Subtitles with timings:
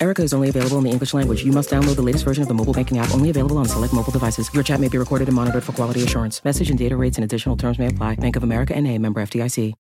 [0.00, 1.44] Erica is only available in the English language.
[1.44, 3.92] You must download the latest version of the mobile banking app, only available on select
[3.92, 4.48] mobile devices.
[4.54, 6.44] Your chat may be recorded and monitored for quality assurance.
[6.44, 8.14] Message and data rates and additional terms may apply.
[8.16, 9.74] Bank of America and a member FDIC.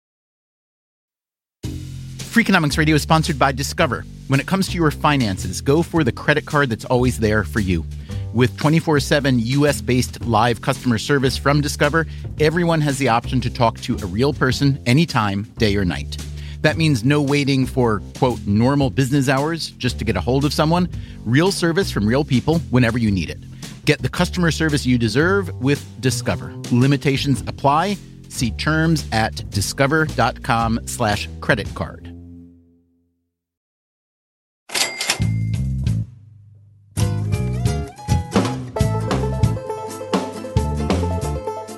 [2.36, 4.03] Freakonomics Radio is sponsored by Discover.
[4.27, 7.61] When it comes to your finances, go for the credit card that's always there for
[7.61, 7.86] you.
[8.34, 12.08] With 24 7 US based live customer service from Discover,
[12.39, 16.17] everyone has the option to talk to a real person anytime, day or night.
[16.65, 20.51] That means no waiting for, quote, normal business hours just to get a hold of
[20.51, 20.89] someone.
[21.23, 23.38] Real service from real people whenever you need it.
[23.85, 26.55] Get the customer service you deserve with Discover.
[26.71, 27.97] Limitations apply.
[28.29, 32.11] See terms at discover.com slash credit card.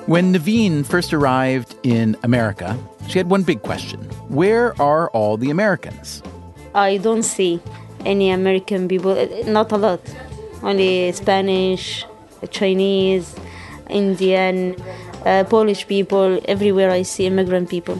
[0.06, 2.78] When Naveen first arrived in America,
[3.08, 6.22] she had one big question Where are all the Americans?
[6.74, 7.60] I don't see
[8.04, 10.00] any American people, uh, uh, not a lot.
[10.62, 12.04] Only Spanish,
[12.42, 13.34] uh, Chinese,
[13.88, 14.76] Indian,
[15.24, 16.40] uh, Polish people.
[16.44, 17.98] Everywhere I see immigrant people.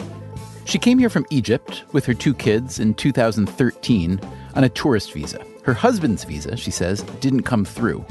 [0.64, 4.20] She came here from Egypt with her two kids in 2013
[4.55, 5.42] on a tourist visa.
[5.64, 8.05] Her husband's visa, she says, didn't come through.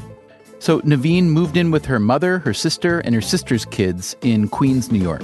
[0.60, 4.92] So Naveen moved in with her mother, her sister, and her sister's kids in Queens,
[4.92, 5.22] New York.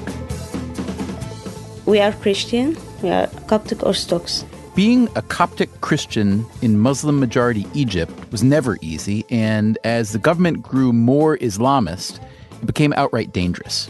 [1.85, 4.45] We are Christian, we are Coptic Orthodox.
[4.73, 10.63] Being a Coptic Christian in Muslim majority Egypt was never easy, and as the government
[10.63, 12.23] grew more Islamist,
[12.61, 13.89] it became outright dangerous.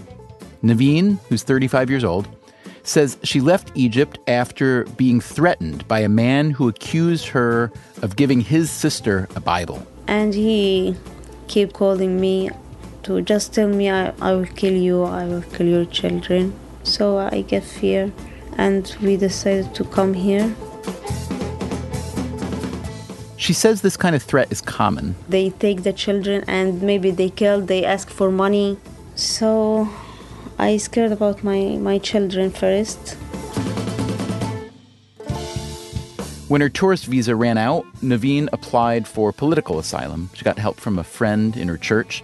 [0.64, 2.28] Naveen, who's 35 years old,
[2.82, 7.72] says she left Egypt after being threatened by a man who accused her
[8.02, 9.86] of giving his sister a Bible.
[10.08, 10.96] And he
[11.48, 12.50] kept calling me
[13.04, 16.54] to just tell me I, I will kill you, I will kill your children.
[16.84, 18.12] So uh, I get fear
[18.58, 20.54] and we decided to come here.
[23.38, 25.16] She says this kind of threat is common.
[25.28, 28.78] They take the children and maybe they kill, they ask for money.
[29.16, 29.90] So
[30.58, 33.18] I scared about my, my children first.
[36.48, 40.30] When her tourist visa ran out, Naveen applied for political asylum.
[40.34, 42.24] She got help from a friend in her church.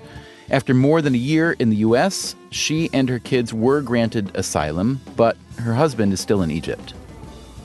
[0.51, 5.01] After more than a year in the US, she and her kids were granted asylum,
[5.15, 6.93] but her husband is still in Egypt.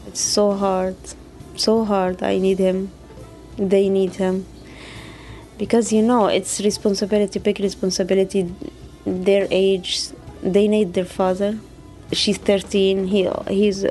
[0.07, 0.97] It's so hard,
[1.57, 2.23] so hard.
[2.23, 2.91] I need him.
[3.57, 4.45] They need him.
[5.57, 8.55] Because you know, it's responsibility, big responsibility.
[9.07, 10.09] Their age,
[10.43, 11.59] they need their father.
[12.13, 13.87] She's 13, he, he's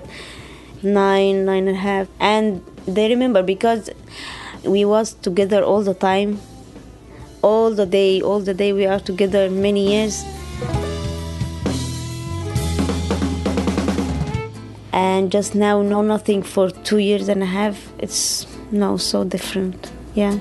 [0.84, 2.08] nine, nine and a half.
[2.20, 3.90] And they remember because
[4.64, 6.40] we was together all the time
[7.44, 10.24] all the day all the day we are together many years.
[14.94, 17.92] And just now no nothing for two years and a half.
[18.00, 19.92] It's no so different.
[20.16, 20.40] Yeah.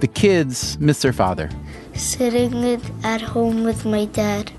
[0.00, 1.48] The kids miss their father.
[1.94, 4.52] Sitting at home with my dad.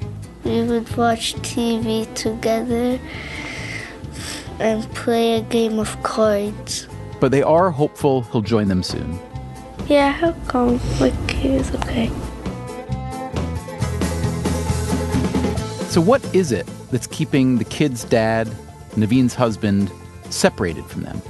[0.43, 2.99] We would watch tv together
[4.59, 6.87] and play a game of cards.
[7.19, 9.19] But they are hopeful he'll join them soon
[9.87, 10.79] yeah, he'll come.
[10.99, 12.07] Like, he's okay.
[15.89, 18.47] So, what is it that's keeping the kid's dad,
[18.95, 19.91] Naveen's husband,
[20.29, 21.21] separated from them?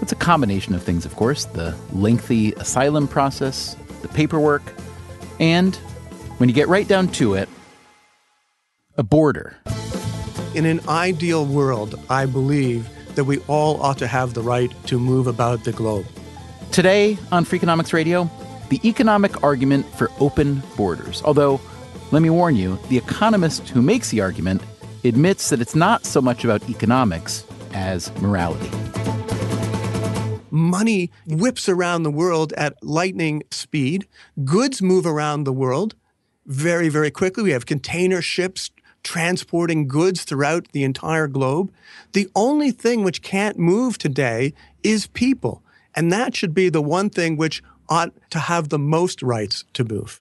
[0.00, 4.62] It's a combination of things, of course the lengthy asylum process, the paperwork,
[5.38, 5.76] and
[6.38, 7.48] when you get right down to it,
[8.96, 9.56] a border.
[10.54, 14.98] In an ideal world, I believe that we all ought to have the right to
[14.98, 16.06] move about the globe.
[16.72, 18.30] Today on Freakonomics Radio,
[18.70, 21.20] the economic argument for open borders.
[21.22, 21.60] Although,
[22.12, 24.62] let me warn you, the economist who makes the argument
[25.04, 28.70] admits that it's not so much about economics as morality.
[30.50, 34.08] Money whips around the world at lightning speed.
[34.42, 35.94] Goods move around the world
[36.46, 37.42] very, very quickly.
[37.42, 38.70] We have container ships
[39.02, 41.70] transporting goods throughout the entire globe.
[42.14, 45.61] The only thing which can't move today is people.
[45.94, 49.84] And that should be the one thing which ought to have the most rights to
[49.84, 50.20] move.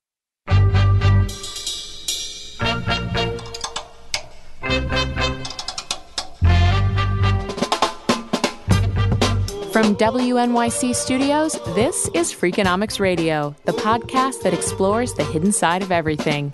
[9.71, 15.91] From WNYC Studios, this is Freakonomics Radio, the podcast that explores the hidden side of
[15.91, 16.53] everything.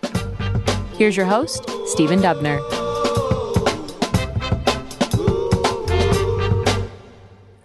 [0.97, 2.86] Here's your host, Stephen Dubner.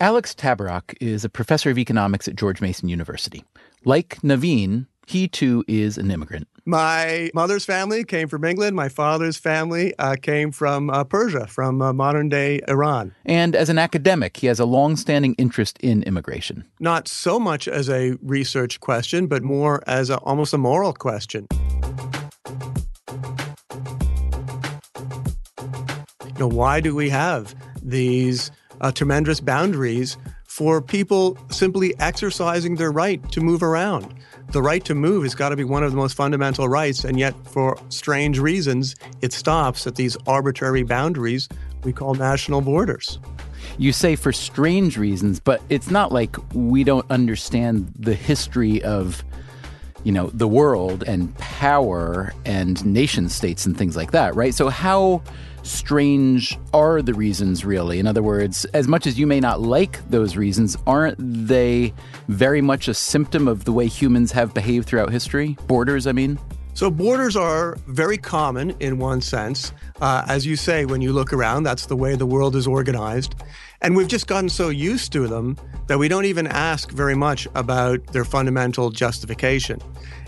[0.03, 3.45] Alex Tabarrok is a professor of economics at George Mason University.
[3.85, 6.49] Like Naveen, he too is an immigrant.
[6.65, 8.75] My mother's family came from England.
[8.75, 13.15] My father's family uh, came from uh, Persia, from uh, modern day Iran.
[13.25, 16.65] And as an academic, he has a long-standing interest in immigration.
[16.81, 21.47] Not so much as a research question, but more as a, almost a moral question.
[26.27, 28.51] You know, why do we have these
[28.83, 34.15] uh, tremendous boundaries for people simply exercising their right to move around?
[34.53, 37.19] the right to move has got to be one of the most fundamental rights, and
[37.19, 41.49] yet, for strange reasons, it stops at these arbitrary boundaries
[41.85, 43.19] we call national borders.
[43.79, 49.25] You say for strange reasons, but it's not like we don't understand the history of
[50.05, 54.69] you know the world and power and nation states and things like that right so
[54.69, 55.23] how
[55.63, 57.99] strange are the reasons really?
[57.99, 61.95] In other words, as much as you may not like those reasons, aren't they
[62.29, 65.57] very much a symptom of the way humans have behaved throughout history?
[65.67, 66.39] Borders, I mean?
[66.75, 69.73] So, borders are very common in one sense.
[70.01, 73.35] Uh, as you say, when you look around, that's the way the world is organized.
[73.83, 77.47] And we've just gotten so used to them that we don't even ask very much
[77.55, 79.81] about their fundamental justification.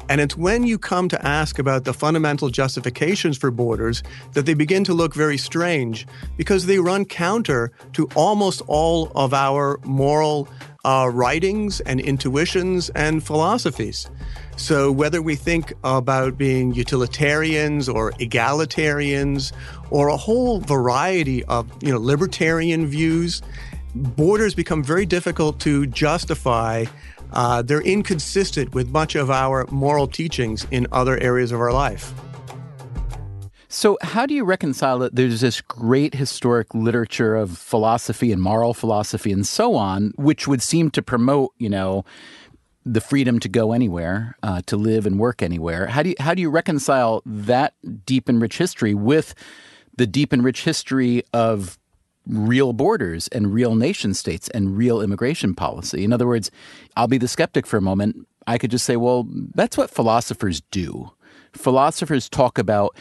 [0.08, 4.02] And it's when you come to ask about the fundamental justifications for borders
[4.32, 6.06] that they begin to look very strange
[6.36, 10.48] because they run counter to almost all of our moral
[10.84, 14.10] uh, writings and intuitions and philosophies.
[14.56, 19.52] So, whether we think about being utilitarians or egalitarians
[19.90, 23.42] or a whole variety of you know, libertarian views,
[23.94, 26.84] borders become very difficult to justify
[27.34, 32.14] uh, they're inconsistent with much of our moral teachings in other areas of our life.
[33.68, 38.72] So, how do you reconcile that there's this great historic literature of philosophy and moral
[38.72, 42.04] philosophy and so on, which would seem to promote, you know,
[42.86, 45.88] the freedom to go anywhere, uh, to live and work anywhere?
[45.88, 47.74] How do you, how do you reconcile that
[48.06, 49.34] deep and rich history with
[49.96, 51.76] the deep and rich history of
[52.26, 56.04] real borders and real nation states and real immigration policy.
[56.04, 56.50] In other words,
[56.96, 58.26] I'll be the skeptic for a moment.
[58.46, 61.10] I could just say, well, that's what philosophers do.
[61.52, 62.96] Philosophers talk about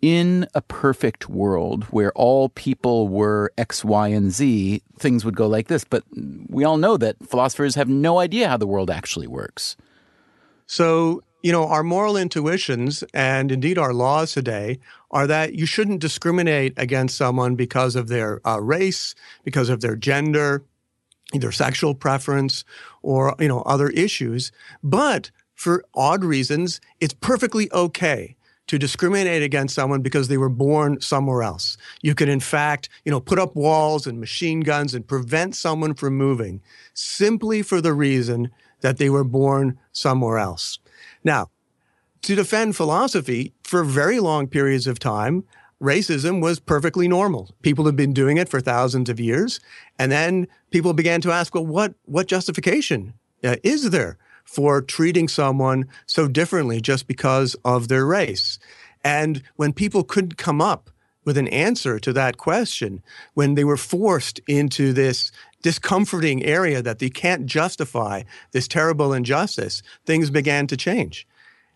[0.00, 5.46] in a perfect world where all people were X, Y, and Z, things would go
[5.46, 5.84] like this.
[5.84, 6.04] But
[6.48, 9.76] we all know that philosophers have no idea how the world actually works.
[10.66, 14.78] So you know, our moral intuitions and indeed our laws today
[15.10, 19.14] are that you shouldn't discriminate against someone because of their uh, race,
[19.44, 20.64] because of their gender,
[21.32, 22.64] their sexual preference,
[23.02, 24.50] or, you know, other issues.
[24.82, 28.34] But for odd reasons, it's perfectly okay
[28.66, 31.78] to discriminate against someone because they were born somewhere else.
[32.02, 35.94] You can, in fact, you know, put up walls and machine guns and prevent someone
[35.94, 36.60] from moving
[36.92, 38.50] simply for the reason
[38.80, 40.78] that they were born somewhere else.
[41.24, 41.50] Now,
[42.22, 45.44] to defend philosophy for very long periods of time,
[45.80, 47.50] racism was perfectly normal.
[47.62, 49.60] People had been doing it for thousands of years.
[49.98, 53.14] And then people began to ask, well, what, what justification
[53.44, 58.58] uh, is there for treating someone so differently just because of their race?
[59.04, 60.90] And when people couldn't come up
[61.28, 63.02] with an answer to that question,
[63.34, 68.22] when they were forced into this discomforting area that they can't justify
[68.52, 71.26] this terrible injustice, things began to change.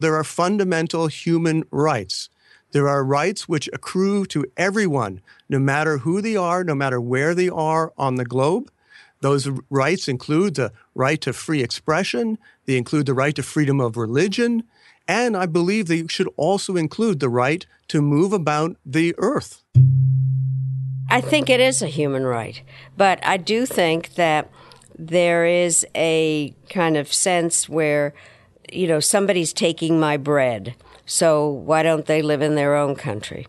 [0.00, 2.30] There are fundamental human rights.
[2.70, 7.34] There are rights which accrue to everyone, no matter who they are, no matter where
[7.34, 8.72] they are on the globe.
[9.20, 13.98] Those rights include the right to free expression, they include the right to freedom of
[13.98, 14.62] religion,
[15.06, 19.62] and I believe they should also include the right to move about the earth.
[21.10, 22.62] I think it is a human right,
[22.96, 24.50] but I do think that
[24.98, 28.14] there is a kind of sense where,
[28.72, 30.74] you know, somebody's taking my bread.
[31.04, 33.46] So why don't they live in their own country?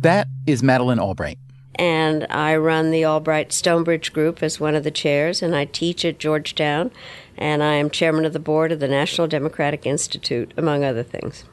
[0.00, 1.38] That is Madeleine Albright.
[1.76, 6.04] And I run the Albright Stonebridge Group as one of the chairs, and I teach
[6.04, 6.90] at Georgetown,
[7.38, 11.44] and I am chairman of the board of the National Democratic Institute, among other things.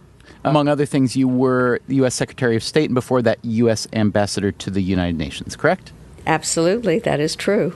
[0.44, 2.14] Among other things, you were U.S.
[2.16, 3.88] Secretary of State and before that, U.S.
[3.94, 5.92] Ambassador to the United Nations, correct?
[6.28, 7.74] Absolutely, that is true.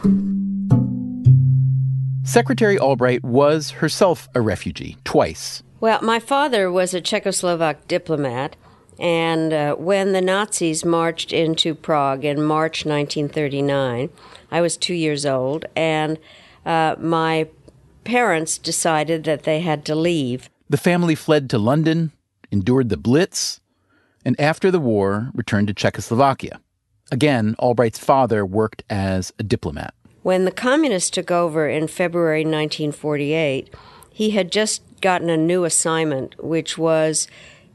[2.24, 5.64] Secretary Albright was herself a refugee twice.
[5.80, 8.56] Well, my father was a Czechoslovak diplomat,
[9.00, 14.10] and uh, when the Nazis marched into Prague in March 1939,
[14.52, 16.20] I was two years old, and
[16.66, 17.48] uh, my
[18.10, 20.50] parents decided that they had to leave.
[20.68, 22.12] The family fled to London,
[22.52, 23.60] endured the Blitz,
[24.26, 26.60] and after the war returned to Czechoslovakia.
[27.12, 29.94] Again, Albright's father worked as a diplomat.
[30.24, 33.74] When the communists took over in February 1948,
[34.12, 37.28] he had just gotten a new assignment, which was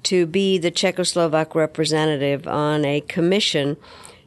[0.03, 3.77] to be the Czechoslovak representative on a commission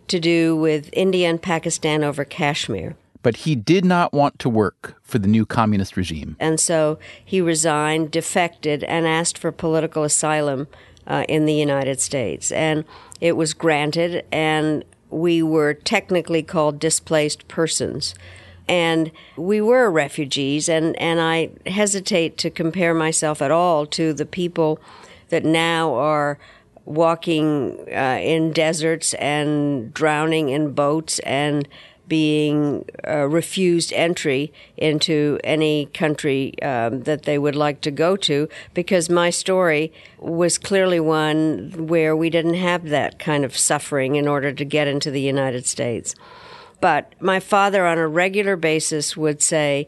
[0.07, 2.95] to do with India and Pakistan over Kashmir.
[3.27, 6.37] But he did not want to work for the new communist regime.
[6.39, 10.69] And so he resigned, defected, and asked for political asylum
[11.05, 12.53] uh, in the United States.
[12.53, 12.85] And
[13.19, 18.15] it was granted, and we were technically called displaced persons.
[18.65, 24.25] And we were refugees, and, and I hesitate to compare myself at all to the
[24.25, 24.79] people
[25.27, 26.39] that now are
[26.85, 31.67] walking uh, in deserts and drowning in boats and
[32.07, 38.47] being uh, refused entry into any country um, that they would like to go to
[38.73, 44.27] because my story was clearly one where we didn't have that kind of suffering in
[44.27, 46.15] order to get into the United States.
[46.79, 49.87] But my father, on a regular basis, would say,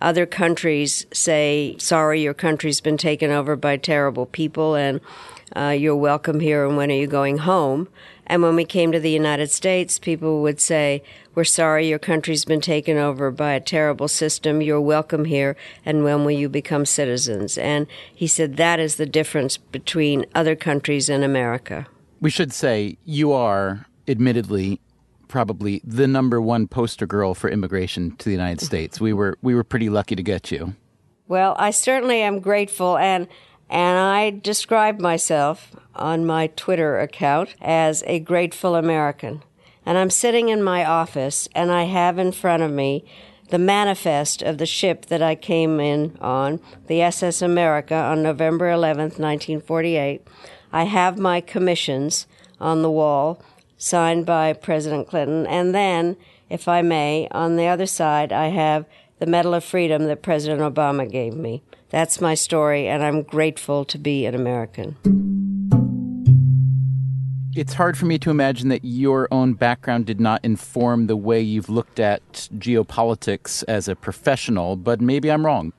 [0.00, 5.00] other countries say, sorry, your country's been taken over by terrible people and
[5.54, 7.88] uh, you're welcome here and when are you going home?
[8.30, 11.02] And when we came to the United States, people would say,
[11.34, 14.62] We're sorry your country's been taken over by a terrible system.
[14.62, 15.56] You're welcome here.
[15.84, 17.58] And when will you become citizens?
[17.58, 21.88] And he said, That is the difference between other countries and America.
[22.20, 24.80] We should say you are, admittedly,
[25.26, 29.00] probably the number one poster girl for immigration to the United States.
[29.00, 30.76] We were we were pretty lucky to get you.
[31.26, 33.26] Well, I certainly am grateful and
[33.70, 39.42] and I describe myself on my Twitter account as a grateful American.
[39.86, 43.04] And I'm sitting in my office and I have in front of me
[43.50, 48.66] the manifest of the ship that I came in on, the SS America, on November
[48.66, 50.26] 11th, 1948.
[50.72, 52.26] I have my commissions
[52.60, 53.42] on the wall,
[53.76, 55.46] signed by President Clinton.
[55.46, 56.16] And then,
[56.48, 58.84] if I may, on the other side, I have
[59.20, 61.62] the Medal of Freedom that President Obama gave me.
[61.90, 64.96] That's my story, and I'm grateful to be an American.
[67.54, 71.40] It's hard for me to imagine that your own background did not inform the way
[71.40, 75.74] you've looked at geopolitics as a professional, but maybe I'm wrong.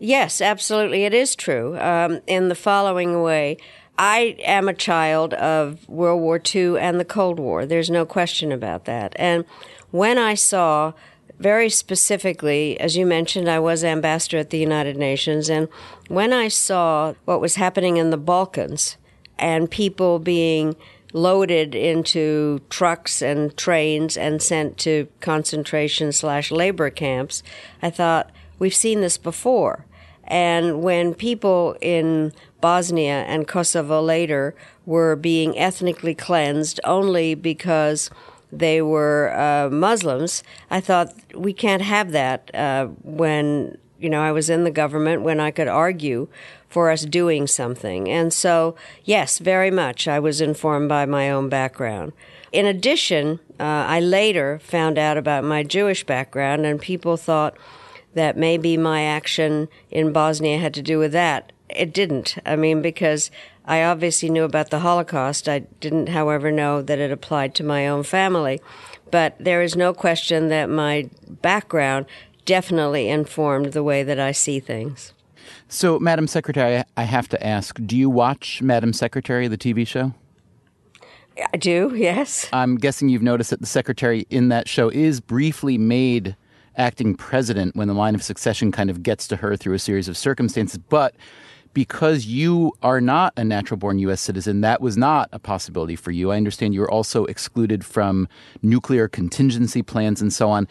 [0.00, 1.04] Yes, absolutely.
[1.04, 3.58] It is true um, in the following way.
[3.98, 7.66] I am a child of World War II and the Cold War.
[7.66, 9.12] There's no question about that.
[9.16, 9.44] And
[9.90, 10.94] when I saw
[11.40, 15.68] very specifically, as you mentioned, I was ambassador at the United Nations, and
[16.08, 18.98] when I saw what was happening in the Balkans
[19.38, 20.76] and people being
[21.14, 27.42] loaded into trucks and trains and sent to concentration slash labor camps,
[27.80, 29.86] I thought, we've seen this before.
[30.24, 34.54] And when people in Bosnia and Kosovo later
[34.84, 38.10] were being ethnically cleansed only because
[38.52, 44.32] they were uh, Muslims, I thought we can't have that uh, when you know I
[44.32, 46.28] was in the government when I could argue
[46.70, 48.08] for us doing something.
[48.08, 52.12] And so, yes, very much I was informed by my own background.
[52.52, 57.56] In addition, uh, I later found out about my Jewish background, and people thought
[58.14, 61.52] that maybe my action in Bosnia had to do with that.
[61.68, 62.38] It didn't.
[62.46, 63.30] I mean, because
[63.70, 65.48] I obviously knew about the Holocaust.
[65.48, 68.60] I didn't, however, know that it applied to my own family.
[69.12, 72.06] But there is no question that my background
[72.44, 75.12] definitely informed the way that I see things.
[75.68, 80.14] So, Madam Secretary, I have to ask do you watch Madam Secretary, the TV show?
[81.54, 82.48] I do, yes.
[82.52, 86.34] I'm guessing you've noticed that the secretary in that show is briefly made
[86.76, 90.08] acting president when the line of succession kind of gets to her through a series
[90.08, 90.78] of circumstances.
[90.88, 91.14] But
[91.72, 94.20] because you are not a natural born U.S.
[94.20, 96.32] citizen, that was not a possibility for you.
[96.32, 98.28] I understand you were also excluded from
[98.62, 100.66] nuclear contingency plans and so on.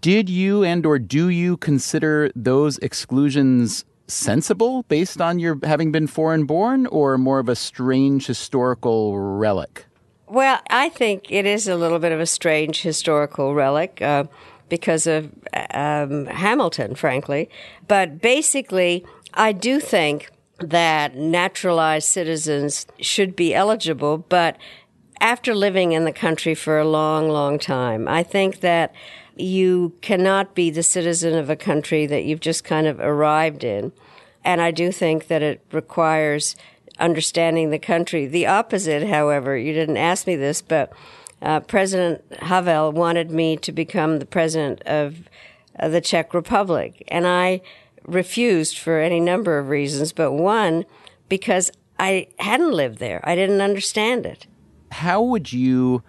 [0.00, 6.06] Did you and or do you consider those exclusions sensible based on your having been
[6.06, 9.86] foreign born or more of a strange historical relic?
[10.26, 14.24] Well, I think it is a little bit of a strange historical relic uh,
[14.68, 15.28] because of
[15.72, 17.50] um, Hamilton, frankly.
[17.88, 24.56] But basically, I do think that naturalized citizens should be eligible, but
[25.20, 28.94] after living in the country for a long, long time, I think that
[29.36, 33.92] you cannot be the citizen of a country that you've just kind of arrived in.
[34.44, 36.56] And I do think that it requires
[36.98, 38.26] understanding the country.
[38.26, 40.92] The opposite, however, you didn't ask me this, but
[41.42, 45.28] uh, President Havel wanted me to become the president of
[45.78, 47.02] uh, the Czech Republic.
[47.08, 47.62] And I
[48.10, 50.84] refused for any number of reasons, but one,
[51.28, 53.20] because I hadn't lived there.
[53.24, 54.46] I didn't understand it.
[54.90, 56.02] How would you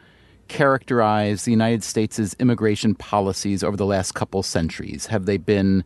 [0.48, 5.08] characterize the United States' immigration policies over the last couple centuries?
[5.08, 5.84] Have they been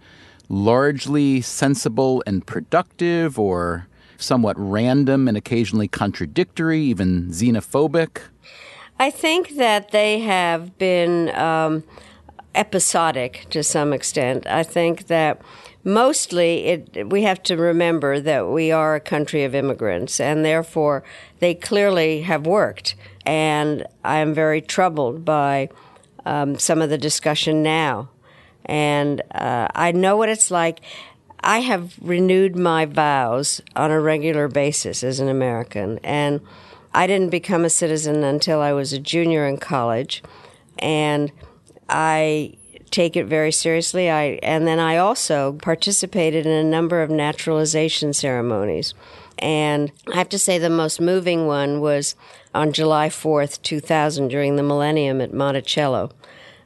[0.48, 8.22] largely sensible and productive, or somewhat random and occasionally contradictory, even xenophobic?
[8.98, 11.84] I think that they have been um,
[12.54, 14.48] episodic to some extent.
[14.48, 15.42] I think that
[15.86, 21.04] mostly it, we have to remember that we are a country of immigrants, and therefore
[21.40, 22.96] they clearly have worked.
[23.26, 25.70] And I am very troubled by
[26.26, 28.10] um, some of the discussion now.
[28.66, 30.82] And uh, I know what it's like.
[31.42, 36.00] I have renewed my vows on a regular basis as an American.
[36.04, 36.42] And
[36.94, 40.24] I didn't become a citizen until I was a junior in college.
[40.80, 41.32] And
[41.88, 42.58] I
[42.96, 44.10] take it very seriously.
[44.10, 48.94] I, and then I also participated in a number of naturalization ceremonies.
[49.38, 52.16] And I have to say, the most moving one was
[52.54, 56.12] on July 4th, 2000, during the millennium at Monticello.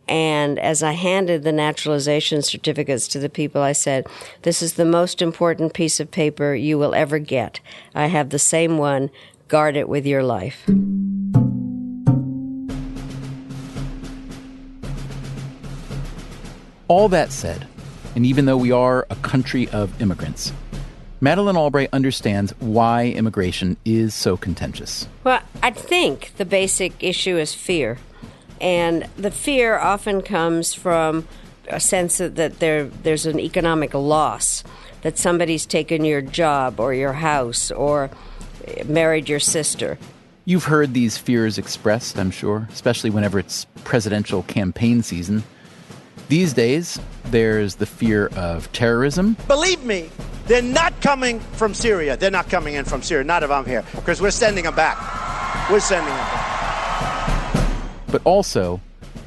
[0.08, 4.06] And as I handed the naturalization certificates to the people, I said,
[4.44, 7.60] This is the most important piece of paper you will ever get.
[7.96, 9.10] I have the same one.
[9.48, 10.70] Guard it with your life.
[16.90, 17.68] All that said,
[18.16, 20.52] and even though we are a country of immigrants,
[21.22, 25.08] Madeleine Albright understands why immigration is so contentious.
[25.24, 28.00] Well, I think the basic issue is fear.
[28.60, 31.28] And the fear often comes from
[31.68, 34.64] a sense that there, there's an economic loss,
[35.04, 38.10] that somebody's taken your job or your house or
[38.86, 40.00] married your sister.
[40.44, 45.44] You've heard these fears expressed, I'm sure, especially whenever it's presidential campaign season.
[46.30, 49.36] These days, there's the fear of terrorism.
[49.48, 50.10] Believe me,
[50.46, 52.16] they're not coming from Syria.
[52.16, 54.98] They're not coming in from Syria, not if I'm here, because we're sending them back.
[55.70, 56.50] We're sending them back
[58.12, 58.82] but also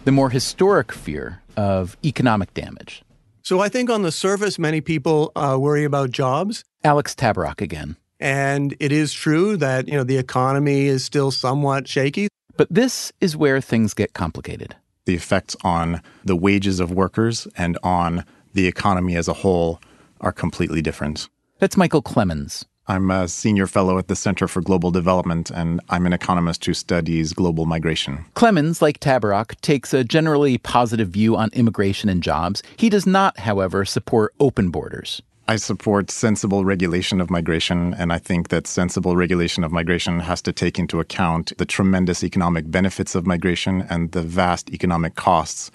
[0.05, 3.03] the more historic fear of economic damage.
[3.43, 6.65] So I think on the surface, many people uh, worry about jobs.
[6.85, 7.97] Alex Tabarrok again.
[8.21, 12.29] And it is true that you know the economy is still somewhat shaky.
[12.57, 14.77] But this is where things get complicated.
[15.05, 19.81] The effects on the wages of workers and on the economy as a whole
[20.21, 21.29] are completely different.
[21.59, 22.65] That's Michael Clemens.
[22.89, 26.75] I'm a senior fellow at the Center for Global Development, and I'm an economist who
[26.75, 28.25] studies global migration.
[28.35, 32.63] Clemens, like Tabarrok, takes a generally positive view on immigration and jobs.
[32.77, 35.23] He does not, however, support open borders.
[35.49, 40.41] I support sensible regulation of migration, and I think that sensible regulation of migration has
[40.43, 45.71] to take into account the tremendous economic benefits of migration and the vast economic costs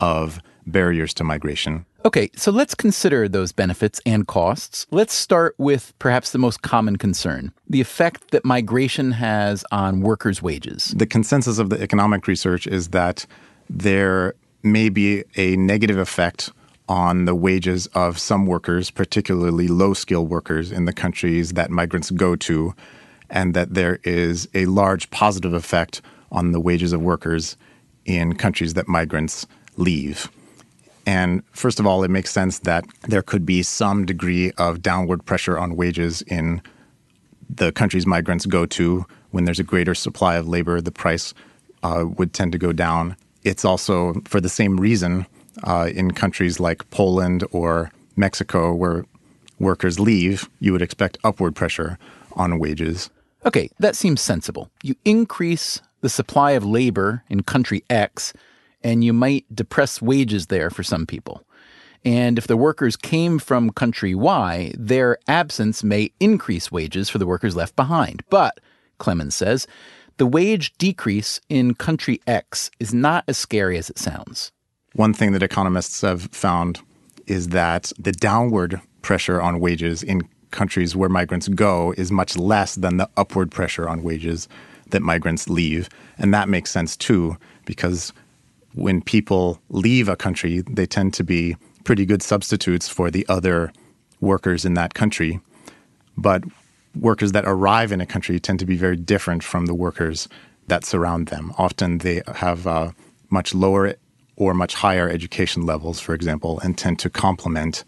[0.00, 1.86] of barriers to migration.
[2.04, 4.86] Okay, so let's consider those benefits and costs.
[4.90, 10.42] Let's start with perhaps the most common concern the effect that migration has on workers'
[10.42, 10.92] wages.
[10.96, 13.24] The consensus of the economic research is that
[13.70, 16.50] there may be a negative effect
[16.92, 22.10] on the wages of some workers, particularly low skilled workers in the countries that migrants
[22.10, 22.74] go to,
[23.30, 27.56] and that there is a large positive effect on the wages of workers
[28.04, 29.46] in countries that migrants
[29.78, 30.30] leave.
[31.06, 35.24] And first of all, it makes sense that there could be some degree of downward
[35.24, 36.60] pressure on wages in
[37.48, 39.06] the countries migrants go to.
[39.30, 41.32] When there's a greater supply of labor, the price
[41.82, 43.16] uh, would tend to go down.
[43.44, 45.24] It's also for the same reason
[45.64, 49.04] uh, in countries like Poland or Mexico, where
[49.58, 51.98] workers leave, you would expect upward pressure
[52.32, 53.10] on wages.
[53.44, 54.70] Okay, that seems sensible.
[54.82, 58.32] You increase the supply of labor in country X
[58.82, 61.44] and you might depress wages there for some people.
[62.04, 67.26] And if the workers came from country Y, their absence may increase wages for the
[67.26, 68.24] workers left behind.
[68.28, 68.58] But,
[68.98, 69.68] Clemens says,
[70.16, 74.50] the wage decrease in country X is not as scary as it sounds.
[74.94, 76.80] One thing that economists have found
[77.26, 82.74] is that the downward pressure on wages in countries where migrants go is much less
[82.74, 84.48] than the upward pressure on wages
[84.90, 85.88] that migrants leave.
[86.18, 88.12] And that makes sense too, because
[88.74, 93.72] when people leave a country, they tend to be pretty good substitutes for the other
[94.20, 95.40] workers in that country.
[96.16, 96.44] But
[96.94, 100.28] workers that arrive in a country tend to be very different from the workers
[100.68, 101.52] that surround them.
[101.56, 102.94] Often they have
[103.30, 103.94] much lower
[104.36, 107.84] or much higher education levels, for example, and tend to complement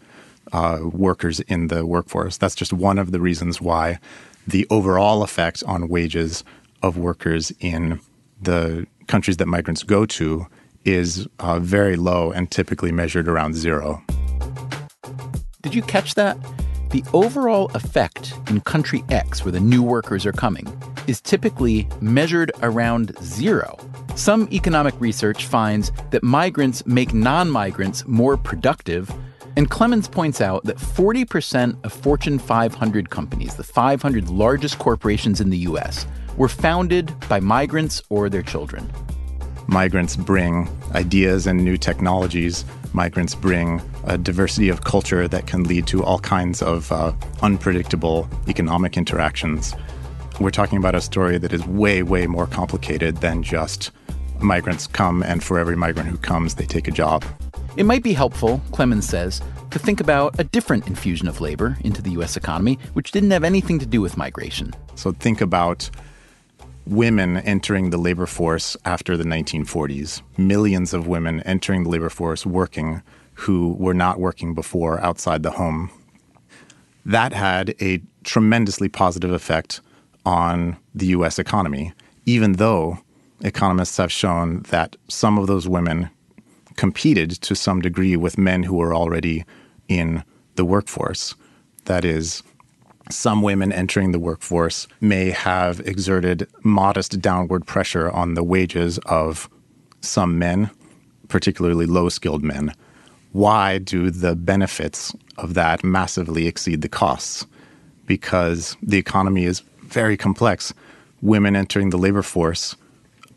[0.53, 2.37] uh, workers in the workforce.
[2.37, 3.99] That's just one of the reasons why
[4.47, 6.43] the overall effect on wages
[6.83, 7.99] of workers in
[8.41, 10.45] the countries that migrants go to
[10.83, 14.03] is uh, very low and typically measured around zero.
[15.63, 16.37] Did you catch that?
[16.91, 20.67] The overall effect in country X, where the new workers are coming,
[21.07, 23.77] is typically measured around zero.
[24.15, 29.11] Some economic research finds that migrants make non migrants more productive.
[29.57, 35.49] And Clemens points out that 40% of Fortune 500 companies, the 500 largest corporations in
[35.49, 36.05] the US,
[36.37, 38.91] were founded by migrants or their children.
[39.67, 42.65] Migrants bring ideas and new technologies.
[42.93, 48.29] Migrants bring a diversity of culture that can lead to all kinds of uh, unpredictable
[48.47, 49.73] economic interactions.
[50.39, 53.91] We're talking about a story that is way, way more complicated than just
[54.41, 57.23] migrants come and for every migrant who comes, they take a job.
[57.77, 62.01] It might be helpful, Clemens says, to think about a different infusion of labor into
[62.01, 62.35] the U.S.
[62.35, 64.73] economy, which didn't have anything to do with migration.
[64.95, 65.89] So think about
[66.85, 72.45] women entering the labor force after the 1940s, millions of women entering the labor force
[72.45, 73.01] working
[73.33, 75.89] who were not working before outside the home.
[77.05, 79.81] That had a tremendously positive effect
[80.25, 81.93] on the US economy,
[82.25, 82.97] even though
[83.41, 86.09] economists have shown that some of those women
[86.75, 89.45] competed to some degree with men who were already
[89.87, 90.23] in
[90.55, 91.35] the workforce.
[91.85, 92.43] That is,
[93.09, 99.49] some women entering the workforce may have exerted modest downward pressure on the wages of
[100.01, 100.71] some men,
[101.27, 102.73] particularly low skilled men.
[103.31, 107.45] Why do the benefits of that massively exceed the costs?
[108.05, 109.61] Because the economy is
[109.95, 110.73] very complex.
[111.21, 112.75] Women entering the labor force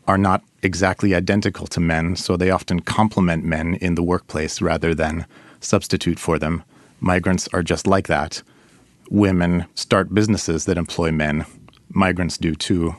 [0.07, 4.93] are not exactly identical to men, so they often complement men in the workplace rather
[4.93, 5.25] than
[5.61, 6.63] substitute for them.
[6.99, 8.43] Migrants are just like that
[9.09, 11.45] women start businesses that employ men.
[11.89, 12.95] Migrants do too.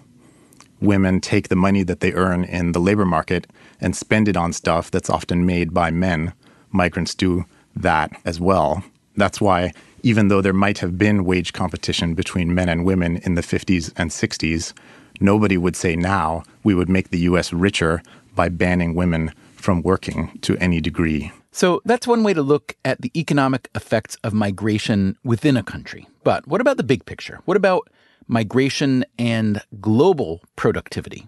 [0.80, 3.46] Women take the money that they earn in the labor market
[3.80, 6.32] and spend it on stuff that's often made by men.
[6.70, 7.44] Migrants do
[7.76, 8.82] that as well.
[9.16, 13.34] That's why, even though there might have been wage competition between men and women in
[13.34, 14.72] the 50s and 60s,
[15.20, 18.02] nobody would say now we would make the US richer
[18.34, 21.32] by banning women from working to any degree.
[21.52, 26.06] So that's one way to look at the economic effects of migration within a country.
[26.22, 27.40] But what about the big picture?
[27.44, 27.88] What about
[28.28, 31.26] migration and global productivity?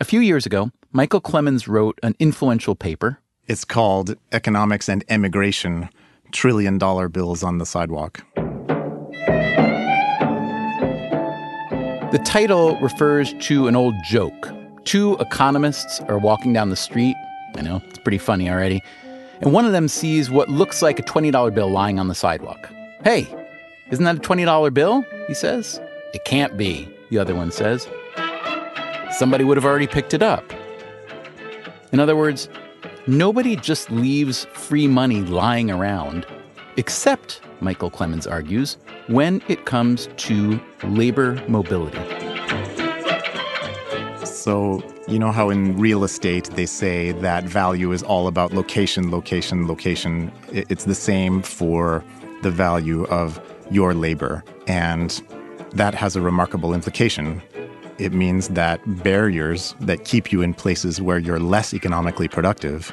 [0.00, 3.18] A few years ago, Michael Clemens wrote an influential paper.
[3.46, 5.90] It's called Economics and Emigration
[6.32, 8.24] Trillion Dollar Bills on the Sidewalk.
[12.12, 14.50] The title refers to an old joke.
[14.84, 17.16] Two economists are walking down the street.
[17.56, 18.82] I know, it's pretty funny already
[19.40, 22.70] and one of them sees what looks like a $20 bill lying on the sidewalk.
[23.02, 23.26] Hey,
[23.90, 25.02] isn't that a $20 bill?
[25.26, 25.80] He says.
[26.12, 27.88] It can't be, the other one says.
[29.12, 30.44] Somebody would have already picked it up.
[31.92, 32.48] In other words,
[33.10, 36.26] nobody just leaves free money lying around,
[36.76, 38.76] except, Michael Clemens argues,
[39.08, 41.98] when it comes to labor mobility.
[44.24, 49.10] So you know how in real estate they say that value is all about location,
[49.10, 50.32] location, location?
[50.52, 52.04] It's the same for
[52.42, 54.44] the value of your labor.
[54.66, 55.20] And
[55.72, 57.42] that has a remarkable implication.
[58.00, 62.92] It means that barriers that keep you in places where you're less economically productive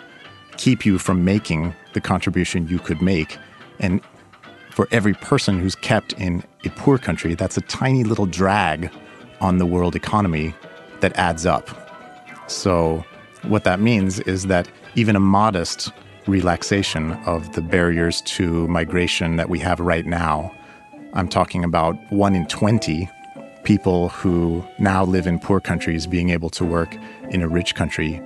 [0.58, 3.38] keep you from making the contribution you could make.
[3.80, 4.02] And
[4.72, 8.92] for every person who's kept in a poor country, that's a tiny little drag
[9.40, 10.54] on the world economy
[11.00, 11.70] that adds up.
[12.48, 13.06] So,
[13.44, 15.92] what that means is that even a modest
[16.26, 20.54] relaxation of the barriers to migration that we have right now,
[21.14, 23.10] I'm talking about one in 20
[23.68, 26.96] people who now live in poor countries being able to work
[27.32, 28.22] in a rich country,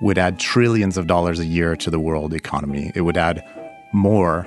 [0.00, 2.92] would add trillions of dollars a year to the world economy.
[2.94, 3.44] It would add
[3.92, 4.46] more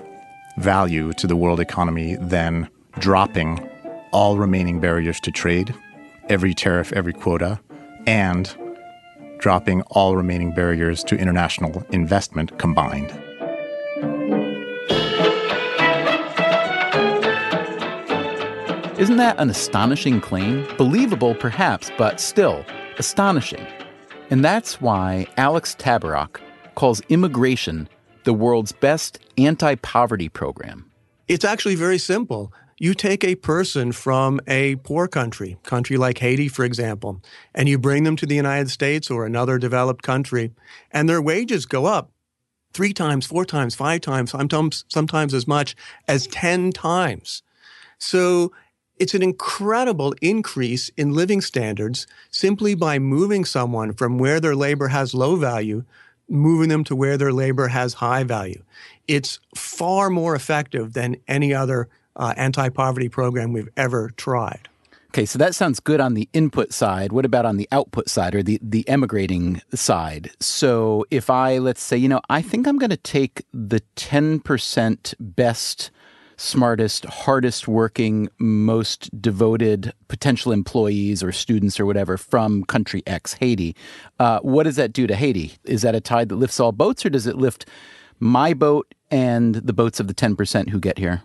[0.58, 3.60] value to the world economy than dropping
[4.14, 5.76] all remaining barriers to trade,
[6.30, 7.60] every tariff, every quota,
[8.06, 8.56] and
[9.40, 13.12] dropping all remaining barriers to international investment combined.
[18.98, 20.68] Isn't that an astonishing claim?
[20.76, 22.66] Believable, perhaps, but still
[22.98, 23.64] astonishing.
[24.32, 26.40] And that's why Alex Tabarrok
[26.74, 27.88] calls immigration
[28.24, 30.90] the world's best anti poverty program.
[31.28, 32.52] It's actually very simple.
[32.80, 37.22] You take a person from a poor country, country like Haiti, for example,
[37.54, 40.54] and you bring them to the United States or another developed country,
[40.90, 42.10] and their wages go up
[42.74, 45.76] three times, four times, five times, sometimes, sometimes as much
[46.08, 47.44] as 10 times.
[48.00, 48.52] So
[49.00, 54.90] it's an incredible increase in living standards simply by moving someone from where their labor
[54.90, 55.84] has low value,
[56.28, 58.64] moving them to where their labor has high value.
[59.08, 64.68] It's far more effective than any other uh, anti poverty program we've ever tried.
[65.10, 67.12] Okay, so that sounds good on the input side.
[67.12, 70.32] What about on the output side or the, the emigrating side?
[70.40, 75.16] So if I, let's say, you know, I think I'm going to take the 10%
[75.20, 75.92] best,
[76.38, 83.76] smartest, hardest working, most devoted potential employees or students or whatever from country X, Haiti.
[84.20, 85.54] Uh, what does that do to Haiti?
[85.66, 87.66] Is that a tide that lifts all boats or does it lift
[88.20, 91.24] my boat and the boats of the 10% who get here?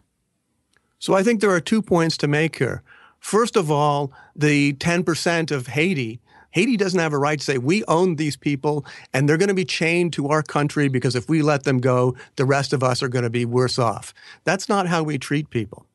[0.98, 2.83] So I think there are two points to make here.
[3.18, 6.20] First of all, the 10% of Haiti,
[6.52, 9.54] Haiti doesn't have a right to say, we own these people and they're going to
[9.54, 13.02] be chained to our country because if we let them go, the rest of us
[13.02, 14.14] are going to be worse off.
[14.44, 15.86] That's not how we treat people.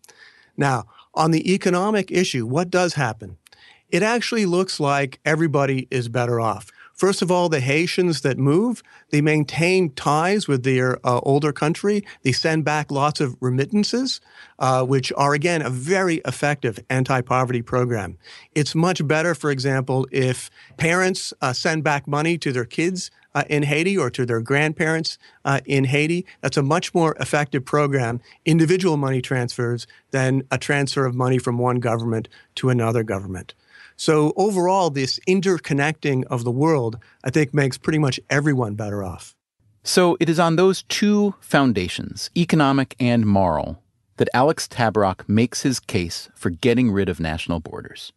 [0.58, 3.38] Now, on the economic issue, what does happen?
[3.90, 6.72] It actually looks like everybody is better off.
[6.98, 8.82] First of all, the Haitians that move,
[9.12, 12.04] they maintain ties with their uh, older country.
[12.24, 14.20] They send back lots of remittances,
[14.58, 18.18] uh, which are, again, a very effective anti poverty program.
[18.56, 23.44] It's much better, for example, if parents uh, send back money to their kids uh,
[23.52, 26.26] in Haiti or to their grandparents uh, in Haiti.
[26.42, 31.60] That's a much more effective program, individual money transfers, than a transfer of money from
[31.60, 33.54] one government to another government.
[33.96, 39.36] So overall, this interconnecting of the world, I think, makes pretty much everyone better off.
[39.84, 43.84] So it is on those two foundations, economic and moral,
[44.18, 48.12] that Alex Tabarrok makes his case for getting rid of national borders.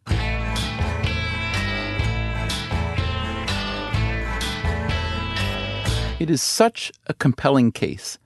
[6.21, 8.19] It is such a compelling case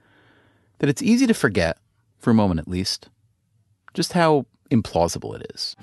[0.79, 1.77] that it's easy to forget,
[2.19, 3.09] for a moment at least,
[3.93, 5.75] just how implausible it is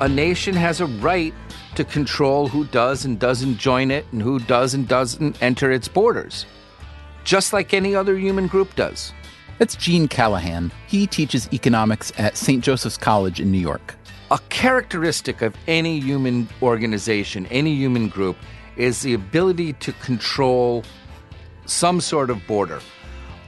[0.00, 1.34] a nation has a right
[1.74, 5.88] to control who does and doesn't join it and who does and doesn't enter its
[5.88, 6.46] borders,
[7.22, 9.12] just like any other human group does.
[9.58, 10.72] That's Gene Callahan.
[10.86, 12.64] He teaches economics at St.
[12.64, 13.94] Joseph's College in New York.
[14.30, 18.38] A characteristic of any human organization, any human group,
[18.76, 20.82] is the ability to control
[21.70, 22.80] some sort of border.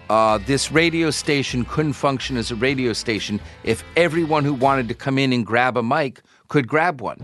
[0.09, 4.95] Uh, this radio station couldn't function as a radio station if everyone who wanted to
[4.95, 7.19] come in and grab a mic could grab one.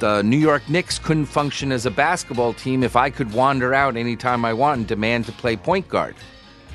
[0.00, 3.96] The New York Knicks couldn't function as a basketball team if I could wander out
[3.96, 6.14] anytime I want and demand to play point guard.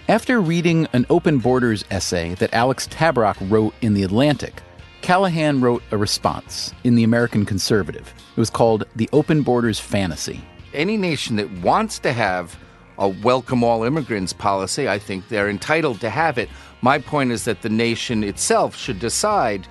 [0.08, 4.64] After reading an open borders essay that Alex Tabarrok wrote in The Atlantic,
[5.02, 8.12] Callahan wrote a response in The American Conservative.
[8.36, 10.42] It was called The Open Borders Fantasy.
[10.74, 12.58] Any nation that wants to have
[13.00, 16.50] a welcome all immigrants policy, I think they're entitled to have it.
[16.82, 19.68] My point is that the nation itself should decide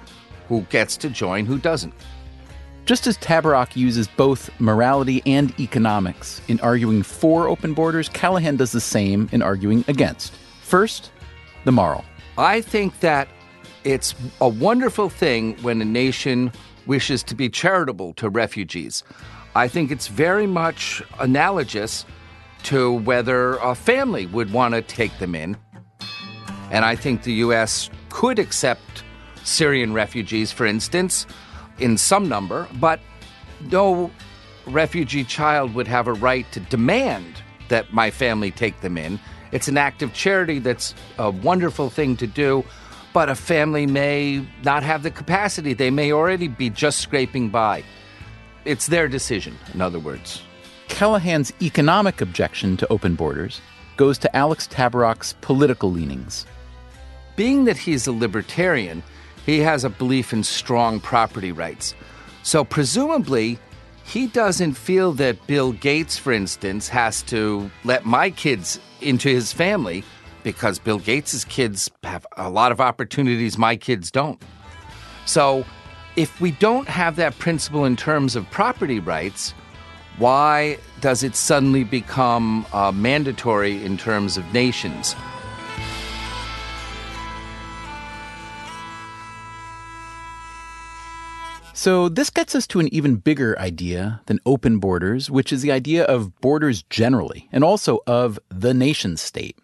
[0.48, 1.94] who gets to join, who doesn't.
[2.86, 8.72] Just as Tabarrok uses both morality and economics in arguing for open borders, Callahan does
[8.72, 10.32] the same in arguing against.
[10.62, 11.12] First,
[11.64, 12.02] the moral.
[12.38, 13.28] I think that
[13.84, 16.50] it's a wonderful thing when a nation
[16.86, 19.04] wishes to be charitable to refugees.
[19.54, 22.06] I think it's very much analogous
[22.64, 25.57] to whether a family would want to take them in.
[26.71, 27.90] And I think the U.S.
[28.11, 29.05] could accept
[29.44, 31.27] Syrian refugees, for instance,
[31.79, 33.01] in some number, but
[33.71, 34.11] no
[34.66, 39.18] refugee child would have a right to demand that my family take them in.
[39.53, 42.64] It's an act of charity that's a wonderful thing to do,
[43.14, 45.73] but a family may not have the capacity.
[45.73, 47.83] They may already be just scraping by.
[48.64, 50.42] It's their decision, in other words.
[50.88, 53.61] Callahan's economic objection to open borders
[53.96, 56.46] goes to Alex Tabarrok's political leanings.
[57.37, 59.03] Being that he's a libertarian,
[59.46, 61.94] he has a belief in strong property rights.
[62.42, 63.59] So, presumably,
[64.05, 69.53] he doesn't feel that Bill Gates, for instance, has to let my kids into his
[69.53, 70.03] family
[70.42, 74.40] because Bill Gates's kids have a lot of opportunities my kids don't.
[75.27, 75.64] So,
[76.16, 79.55] if we don't have that principle in terms of property rights,
[80.18, 85.14] why does it suddenly become uh, mandatory in terms of nations?
[91.72, 95.70] So, this gets us to an even bigger idea than open borders, which is the
[95.70, 99.57] idea of borders generally, and also of the nation state.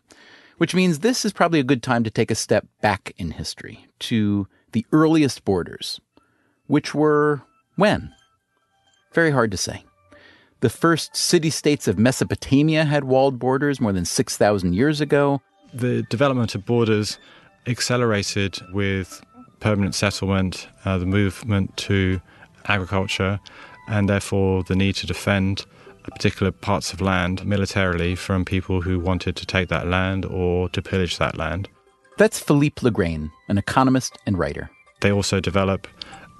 [0.58, 3.88] Which means this is probably a good time to take a step back in history
[3.98, 6.00] to the earliest borders,
[6.68, 7.42] which were
[7.74, 8.14] when?
[9.12, 9.84] Very hard to say.
[10.64, 15.42] The first city states of Mesopotamia had walled borders more than 6,000 years ago.
[15.74, 17.18] The development of borders
[17.66, 19.22] accelerated with
[19.60, 22.18] permanent settlement, uh, the movement to
[22.64, 23.40] agriculture,
[23.88, 25.66] and therefore the need to defend
[26.04, 30.80] particular parts of land militarily from people who wanted to take that land or to
[30.80, 31.68] pillage that land.
[32.16, 34.70] That's Philippe Legrain, an economist and writer.
[35.02, 35.86] They also develop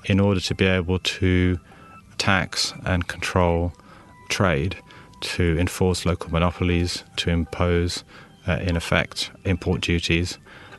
[0.07, 1.59] in order to be able to
[2.17, 3.75] tax and control
[4.39, 4.77] trade,
[5.21, 8.05] to enforce local monopolies, to impose,
[8.49, 10.39] uh, in effect, import duties,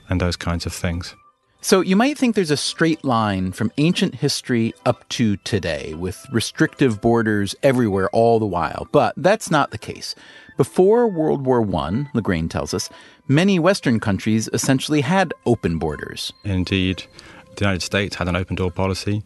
[0.09, 1.15] and those kinds of things.
[1.61, 6.17] So you might think there's a straight line from ancient history up to today, with
[6.31, 10.13] restrictive borders everywhere all the while, but that's not the case.
[10.57, 12.89] Before World War I, Legrain tells us,
[13.27, 16.31] many Western countries essentially had open borders.
[16.43, 17.03] Indeed,
[17.55, 19.23] the United States had an open door policy.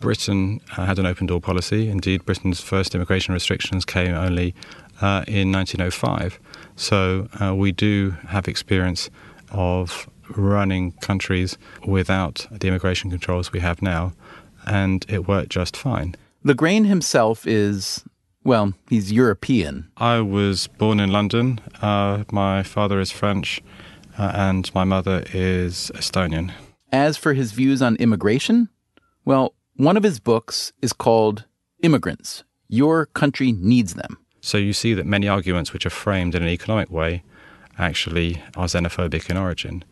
[0.00, 1.88] Britain uh, had an open door policy.
[1.88, 4.54] Indeed, Britain's first immigration restrictions came only
[5.00, 6.40] uh, in 1905.
[6.76, 9.10] So uh, we do have experience
[9.52, 14.12] of running countries without the immigration controls we have now,
[14.66, 16.14] and it worked just fine.
[16.44, 18.04] Legrain himself is,
[18.44, 19.90] well, he's European.
[19.96, 21.60] I was born in London.
[21.82, 23.62] Uh, my father is French,
[24.18, 26.52] uh, and my mother is Estonian.
[26.92, 28.68] As for his views on immigration,
[29.24, 31.46] well, one of his books is called
[31.82, 34.18] Immigrants Your Country Needs Them.
[34.42, 37.22] So you see that many arguments which are framed in an economic way
[37.78, 39.82] actually are xenophobic in origin.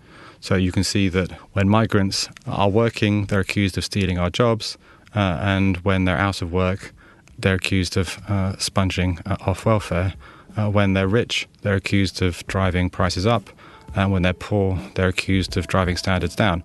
[0.41, 4.77] So you can see that when migrants are working, they're accused of stealing our jobs,
[5.17, 6.93] uh, and when they're out of work,
[7.39, 10.13] they're accused of uh, sponging uh, off welfare.
[10.55, 13.49] Uh, when they're rich, they're accused of driving prices up,
[13.95, 16.63] and when they're poor, they're accused of driving standards down.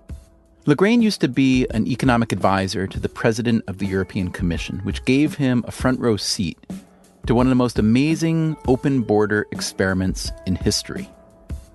[0.66, 5.04] Legrain used to be an economic advisor to the president of the European Commission, which
[5.04, 6.58] gave him a front row seat
[7.26, 11.08] to one of the most amazing open border experiments in history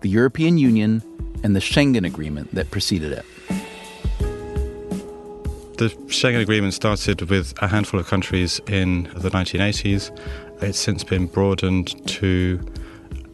[0.02, 1.04] the European Union
[1.44, 3.26] and the Schengen Agreement that preceded it.
[5.78, 10.18] The Schengen Agreement started with a handful of countries in the 1980s.
[10.62, 12.60] It's since been broadened to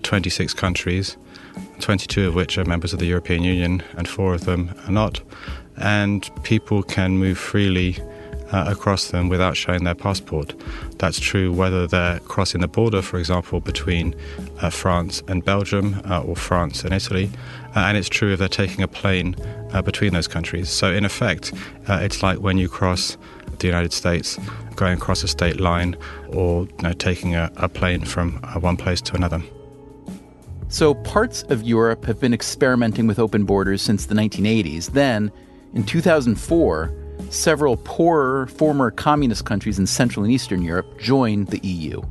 [0.01, 1.17] 26 countries,
[1.79, 5.21] 22 of which are members of the European Union, and four of them are not.
[5.77, 7.97] And people can move freely
[8.51, 10.53] uh, across them without showing their passport.
[10.97, 14.15] That's true whether they're crossing the border, for example, between
[14.61, 17.29] uh, France and Belgium uh, or France and Italy,
[17.75, 19.35] uh, and it's true if they're taking a plane
[19.73, 20.69] uh, between those countries.
[20.69, 21.53] So, in effect,
[21.87, 23.17] uh, it's like when you cross
[23.59, 24.37] the United States,
[24.75, 25.97] going across a state line,
[26.29, 29.41] or you know, taking a, a plane from one place to another.
[30.67, 34.87] So, parts of Europe have been experimenting with open borders since the 1980s.
[34.91, 35.31] Then,
[35.73, 36.91] in 2004,
[37.29, 42.01] several poorer former communist countries in Central and Eastern Europe joined the EU.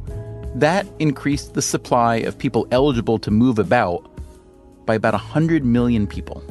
[0.55, 4.09] That increased the supply of people eligible to move about
[4.87, 6.43] by about 100 million people.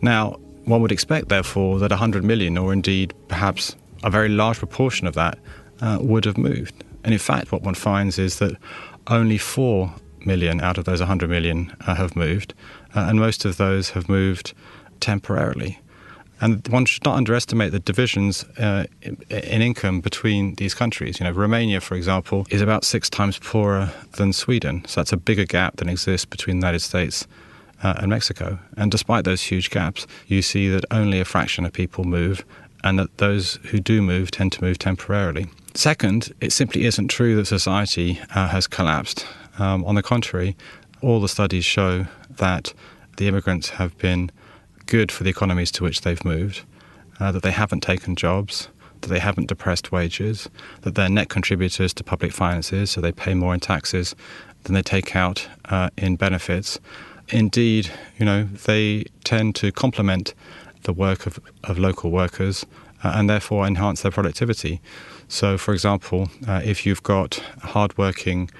[0.00, 5.06] Now, one would expect, therefore, that 100 million, or indeed perhaps a very large proportion
[5.06, 5.38] of that,
[5.80, 6.84] uh, would have moved.
[7.04, 8.56] And in fact, what one finds is that
[9.08, 9.92] only 4
[10.26, 12.54] million out of those 100 million uh, have moved,
[12.94, 14.52] uh, and most of those have moved
[15.00, 15.78] temporarily.
[16.40, 21.18] And one should not underestimate the divisions uh, in, in, income between these countries.
[21.18, 24.84] You know, Romania, for example, is about six times poorer than Sweden.
[24.86, 27.26] So that's a bigger gap than exists between the United States
[27.82, 28.58] uh, and Mexico.
[28.76, 32.44] And despite those huge gaps, you see that only a fraction of people move,
[32.84, 35.46] and that those who do move tend to move temporarily.
[35.74, 39.26] Second, it simply isn't true that society uh, has collapsed.
[39.58, 40.56] Um, on the contrary,
[41.02, 42.72] all the studies show that
[43.16, 44.30] the immigrants have been
[44.86, 46.62] good for the economies to which they've moved,
[47.20, 48.68] uh, that they haven't taken jobs,
[49.00, 50.48] that they haven't depressed wages,
[50.82, 54.14] that they're net contributors to public finances, so they pay more in taxes
[54.64, 56.80] than they take out uh, in benefits.
[57.30, 60.34] Indeed, you know, they tend to complement
[60.84, 62.64] the work of, of local workers
[63.04, 64.80] uh, and therefore enhance their productivity.
[65.28, 68.50] So, for example, uh, if you've got hardworking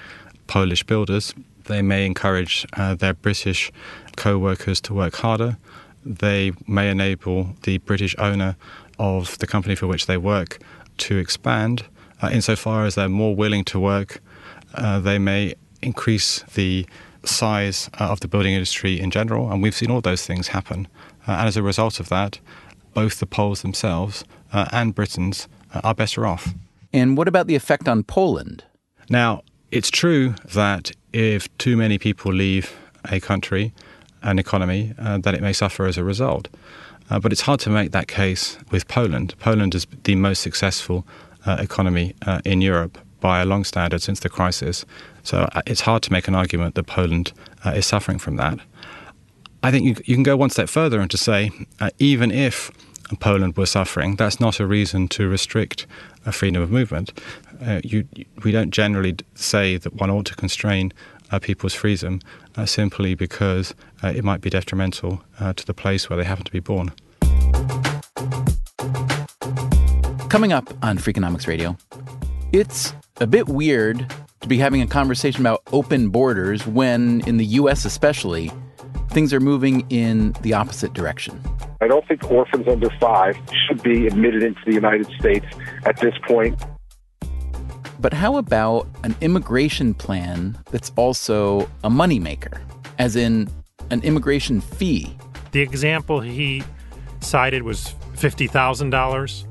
[0.49, 1.35] Polish builders,
[1.67, 3.71] they may encourage uh, their British
[4.17, 5.57] co workers to work harder
[6.09, 8.57] they may enable the British owner
[8.99, 10.59] of the company for which they work
[10.97, 11.85] to expand.
[12.23, 14.21] Uh, insofar as they're more willing to work,
[14.75, 16.87] uh, they may increase the
[17.25, 20.89] size uh, of the building industry in general, and we've seen all those things happen.
[21.27, 22.41] Uh, and as a result of that,
[22.95, 26.55] both the Poles themselves uh, and Britons uh, are better off.
[26.93, 28.65] And what about the effect on Poland?
[29.11, 32.75] Now, it's true that if too many people leave
[33.11, 33.73] a country,
[34.23, 36.49] an economy, uh, that it may suffer as a result.
[37.11, 39.35] Uh, but it's hard to make that case with Poland.
[39.39, 41.07] Poland is the most successful
[41.47, 44.85] uh, economy uh, in Europe by a long standard since the crisis.
[45.23, 47.33] So uh, it's hard to make an argument that Poland
[47.65, 48.59] uh, is suffering from that.
[49.63, 51.51] I think you, you, can go one step further and to say,
[51.99, 52.71] even if
[53.19, 55.87] Poland were suffering, that's not a reason to restrict
[56.31, 57.13] freedom of movement.
[57.83, 58.07] You,
[58.45, 60.93] we don't generally say that one ought to constrain
[61.39, 62.21] people's freedom
[62.57, 66.45] uh, simply because uh, it might be detrimental uh, to the place where they happen
[66.45, 66.93] to be born.
[70.31, 71.77] Coming up on Freakonomics Radio,
[72.53, 74.07] it's a bit weird
[74.41, 78.51] to be having a conversation about open borders when, in the US especially,
[79.11, 81.41] things are moving in the opposite direction.
[81.81, 83.37] I don't think orphans under five
[83.67, 85.47] should be admitted into the United States
[85.85, 86.59] at this point.
[88.01, 92.61] But how about an immigration plan that's also a moneymaker,
[92.99, 93.49] as in
[93.91, 95.17] an immigration fee?
[95.53, 96.63] The example he
[97.21, 99.45] cited was $50,000.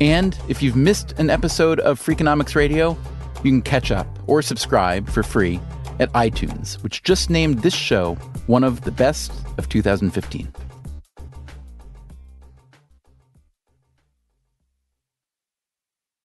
[0.00, 2.96] And if you've missed an episode of Freakonomics Radio,
[3.44, 5.60] you can catch up or subscribe for free
[5.98, 8.14] at iTunes, which just named this show
[8.46, 10.52] one of the best of 2015.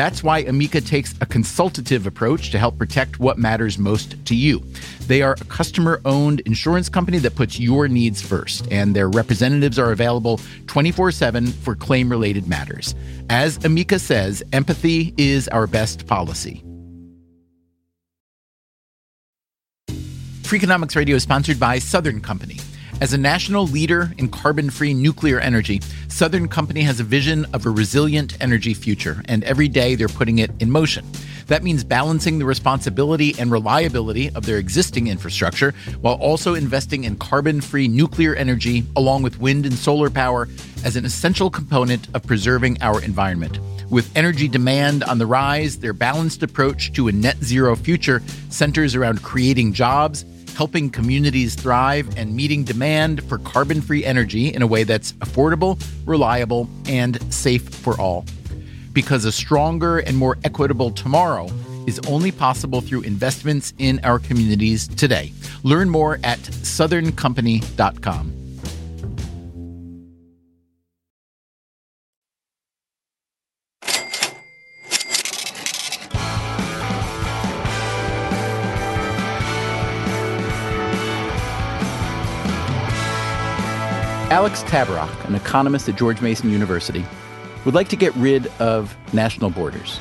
[0.00, 4.64] That's why Amica takes a consultative approach to help protect what matters most to you.
[5.08, 9.78] They are a customer owned insurance company that puts your needs first, and their representatives
[9.78, 12.94] are available 24 7 for claim related matters.
[13.28, 16.64] As Amica says, empathy is our best policy.
[20.40, 22.56] Freakonomics Radio is sponsored by Southern Company.
[23.00, 27.64] As a national leader in carbon free nuclear energy, Southern Company has a vision of
[27.64, 31.06] a resilient energy future, and every day they're putting it in motion.
[31.46, 35.72] That means balancing the responsibility and reliability of their existing infrastructure
[36.02, 40.46] while also investing in carbon free nuclear energy along with wind and solar power
[40.84, 43.58] as an essential component of preserving our environment.
[43.88, 48.94] With energy demand on the rise, their balanced approach to a net zero future centers
[48.94, 50.26] around creating jobs
[50.56, 55.82] helping communities thrive and meeting demand for carbon free energy in a way that's affordable,
[56.06, 58.24] reliable, and safe for all.
[58.92, 61.48] Because a stronger and more equitable tomorrow
[61.86, 65.32] is only possible through investments in our communities today.
[65.62, 68.39] Learn more at southerncompany.com.
[84.30, 87.04] Alex Tabarrok, an economist at George Mason University,
[87.64, 89.98] would like to get rid of national borders.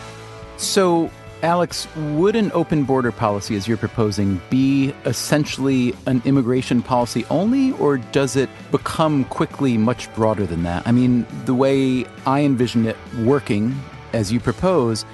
[0.58, 1.10] So,
[1.42, 7.72] Alex, would an open border policy, as you're proposing, be essentially an immigration policy only,
[7.74, 10.88] or does it become quickly much broader than that?
[10.88, 13.76] I mean, the way I envision it working,
[14.14, 15.06] as you propose,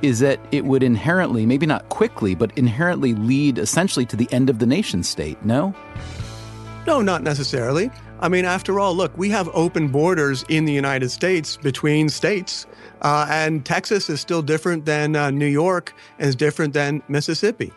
[0.00, 4.48] is that it would inherently, maybe not quickly, but inherently lead essentially to the end
[4.48, 5.74] of the nation state, no?
[6.86, 7.90] No, not necessarily.
[8.22, 12.66] I mean, after all, look, we have open borders in the United States between states,
[13.00, 17.72] uh, and Texas is still different than uh, New York and is different than Mississippi.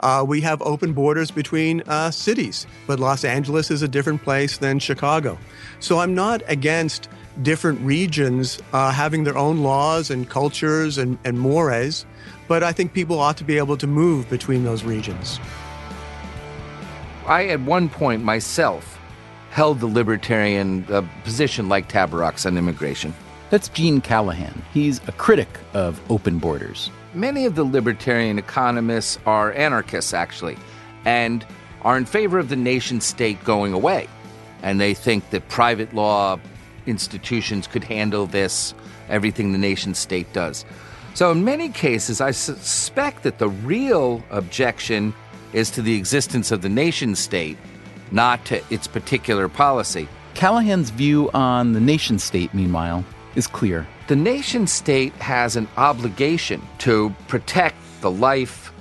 [0.00, 4.56] Uh, we have open borders between uh, cities, but Los Angeles is a different place
[4.56, 5.36] than Chicago.
[5.80, 7.10] So I'm not against
[7.42, 12.06] different regions uh, having their own laws and cultures and, and mores,
[12.48, 15.38] but I think people ought to be able to move between those regions.
[17.26, 18.99] I, at one point myself,
[19.50, 23.12] held the libertarian uh, position like Tabarrok's on immigration.
[23.50, 24.62] That's Gene Callahan.
[24.72, 26.90] He's a critic of open borders.
[27.14, 30.56] Many of the libertarian economists are anarchists, actually,
[31.04, 31.44] and
[31.82, 34.06] are in favor of the nation state going away.
[34.62, 36.38] And they think that private law
[36.86, 38.72] institutions could handle this,
[39.08, 40.64] everything the nation state does.
[41.14, 45.12] So, in many cases, I suspect that the real objection
[45.52, 47.58] is to the existence of the nation state
[48.10, 50.08] not to its particular policy.
[50.34, 53.04] Callahan's view on the nation state, meanwhile,
[53.34, 53.86] is clear.
[54.08, 58.72] The nation state has an obligation to protect the life,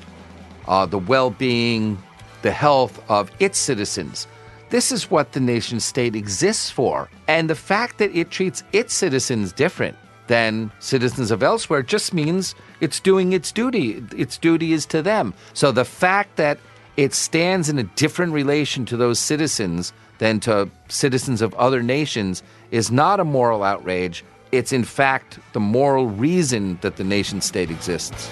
[0.68, 1.98] uh, the well being,
[2.42, 4.28] the health of its citizens.
[4.70, 7.10] This is what the nation state exists for.
[7.28, 12.54] And the fact that it treats its citizens different than citizens of elsewhere just means
[12.80, 14.04] it's doing its duty.
[14.16, 15.34] Its duty is to them.
[15.54, 16.60] So the fact that
[17.00, 22.44] it stands in a different relation to those citizens than to citizens of other nations
[22.72, 27.72] is not a moral outrage, it's in fact the moral reason that the nation state
[27.72, 28.28] exists.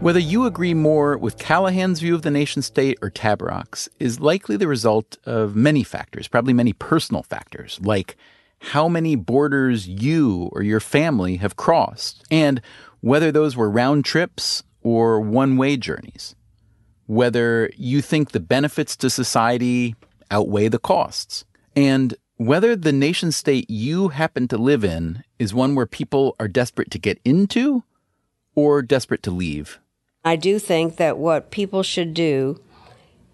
[0.00, 4.56] Whether you agree more with Callahan's view of the nation state or Tabarrok's is likely
[4.56, 8.16] the result of many factors, probably many personal factors, like
[8.58, 12.60] how many borders you or your family have crossed, and
[13.00, 16.34] whether those were round trips or one way journeys,
[17.04, 19.94] whether you think the benefits to society
[20.30, 21.44] outweigh the costs,
[21.76, 26.48] and whether the nation state you happen to live in is one where people are
[26.48, 27.84] desperate to get into
[28.54, 29.78] or desperate to leave.
[30.24, 32.58] I do think that what people should do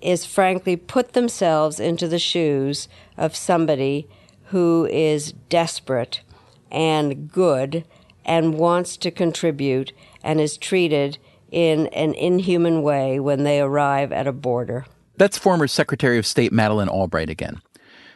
[0.00, 4.09] is frankly put themselves into the shoes of somebody
[4.46, 6.20] who is desperate
[6.72, 7.84] and good
[8.24, 11.16] and wants to contribute and is treated
[11.55, 14.84] in an inhuman way when they arrive at a border.
[15.16, 17.62] That's former Secretary of State Madeleine Albright again.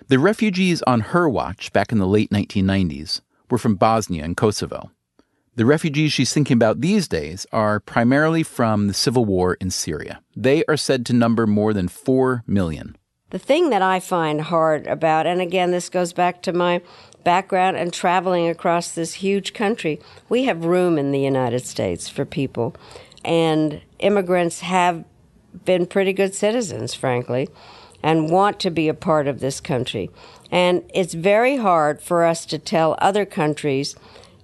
[0.09, 4.91] The refugees on her watch back in the late 1990s were from Bosnia and Kosovo.
[5.55, 10.20] The refugees she's thinking about these days are primarily from the civil war in Syria.
[10.36, 12.97] They are said to number more than 4 million.
[13.30, 16.80] The thing that I find hard about, and again, this goes back to my
[17.24, 22.24] background and traveling across this huge country, we have room in the United States for
[22.24, 22.74] people.
[23.25, 25.05] And immigrants have
[25.64, 27.49] been pretty good citizens, frankly,
[28.03, 30.11] and want to be a part of this country.
[30.51, 33.97] And it's very hard for us to tell other countries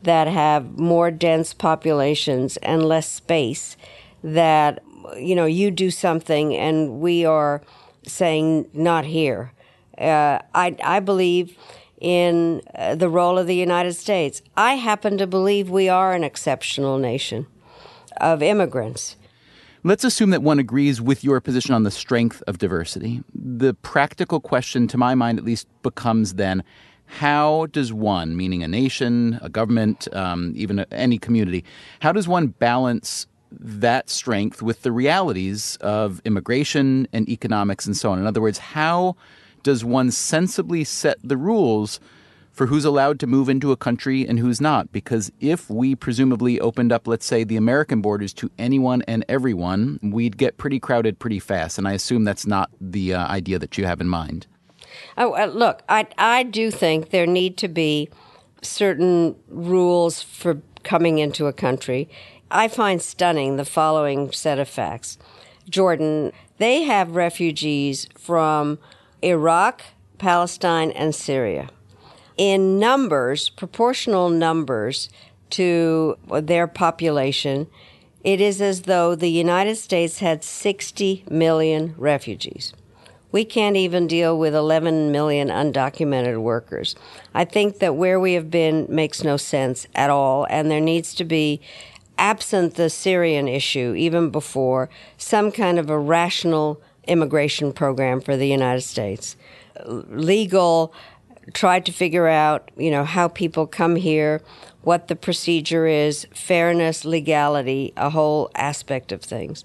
[0.03, 3.77] that have more dense populations and less space
[4.23, 4.83] that
[5.17, 7.63] you know you do something and we are
[8.07, 9.53] saying not here.
[9.97, 11.57] Uh, I, I believe
[12.01, 14.43] in uh, the role of the united states.
[14.57, 17.47] I happen to believe we are an exceptional nation
[18.21, 19.17] of immigrants
[19.87, 23.23] Let's assume that one agrees with your position on the strength of diversity.
[23.35, 26.65] The practical question, to my mind at least, becomes then
[27.05, 31.67] how does one, meaning a nation, a government, um, even a, any community,
[32.01, 38.11] how does one balance that strength with the realities of immigration and economics and so
[38.11, 38.19] on?
[38.19, 39.17] In other words, how
[39.63, 42.01] does one sensibly set the rules
[42.55, 44.93] for who's allowed to move into a country and who's not?
[44.93, 49.99] Because if we presumably opened up, let's say, the American borders to anyone and everyone,
[50.03, 51.77] we'd get pretty crowded pretty fast.
[51.79, 54.47] And I assume that's not the uh, idea that you have in mind.
[55.19, 58.09] Oh, uh, look, I I do think there need to be
[58.63, 62.09] certain rules for coming into a country.
[62.51, 65.19] I find stunning the following set of facts.
[65.69, 68.79] Jordan, they have refugees from
[69.23, 69.83] Iraq,
[70.19, 71.69] Palestine, and Syria.
[72.37, 75.09] In numbers, proportional numbers
[75.51, 77.69] to their population,
[78.25, 82.73] it is as though the United States had 60 million refugees.
[83.31, 86.95] We can't even deal with 11 million undocumented workers.
[87.35, 91.15] I think that where we have been makes no sense at all, and there needs
[91.15, 91.61] to be,
[92.17, 98.49] absent the Syrian issue, even before, some kind of a rational immigration program for the
[98.49, 99.37] United States.
[99.87, 100.95] Legal,
[101.53, 104.41] tried to figure out, you know, how people come here,
[104.83, 109.65] what the procedure is, fairness, legality, a whole aspect of things.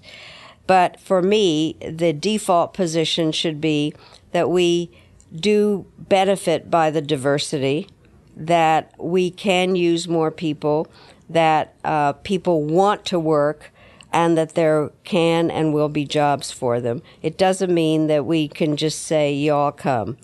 [0.66, 3.94] But for me, the default position should be
[4.32, 4.90] that we
[5.34, 7.88] do benefit by the diversity,
[8.36, 10.86] that we can use more people,
[11.28, 13.72] that uh, people want to work,
[14.12, 17.02] and that there can and will be jobs for them.
[17.22, 20.18] It doesn't mean that we can just say, y'all come.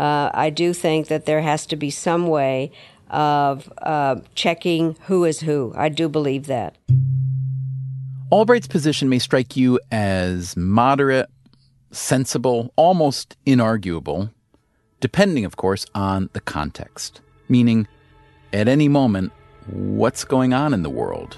[0.00, 2.72] Uh, I do think that there has to be some way
[3.10, 5.74] of uh, checking who is who.
[5.76, 6.78] I do believe that.
[8.32, 11.28] Albright's position may strike you as moderate,
[11.90, 14.30] sensible, almost inarguable,
[15.00, 17.20] depending, of course, on the context.
[17.50, 17.86] Meaning,
[18.54, 19.32] at any moment,
[19.66, 21.36] what's going on in the world,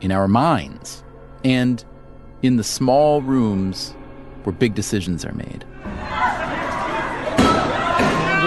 [0.00, 1.04] in our minds,
[1.44, 1.84] and
[2.42, 3.94] in the small rooms
[4.42, 5.64] where big decisions are made.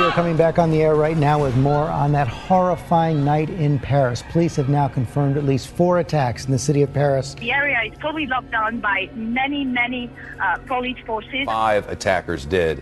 [0.10, 3.78] We're coming back on the air right now with more on that horrifying night in
[3.78, 4.24] Paris.
[4.32, 7.36] Police have now confirmed at least four attacks in the city of Paris.
[7.36, 10.10] The area is totally locked down by many, many
[10.42, 11.46] uh, police forces.
[11.46, 12.82] Five attackers dead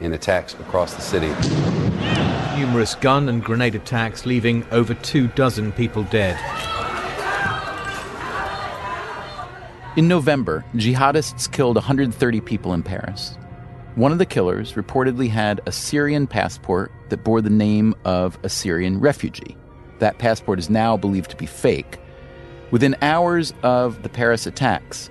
[0.00, 1.28] in attacks across the city.
[2.60, 6.38] Numerous gun and grenade attacks, leaving over two dozen people dead.
[9.96, 13.38] In November, jihadists killed 130 people in Paris.
[13.96, 18.48] One of the killers reportedly had a Syrian passport that bore the name of a
[18.50, 19.56] Syrian refugee.
[20.00, 21.98] That passport is now believed to be fake.
[22.70, 25.08] Within hours of the Paris attacks,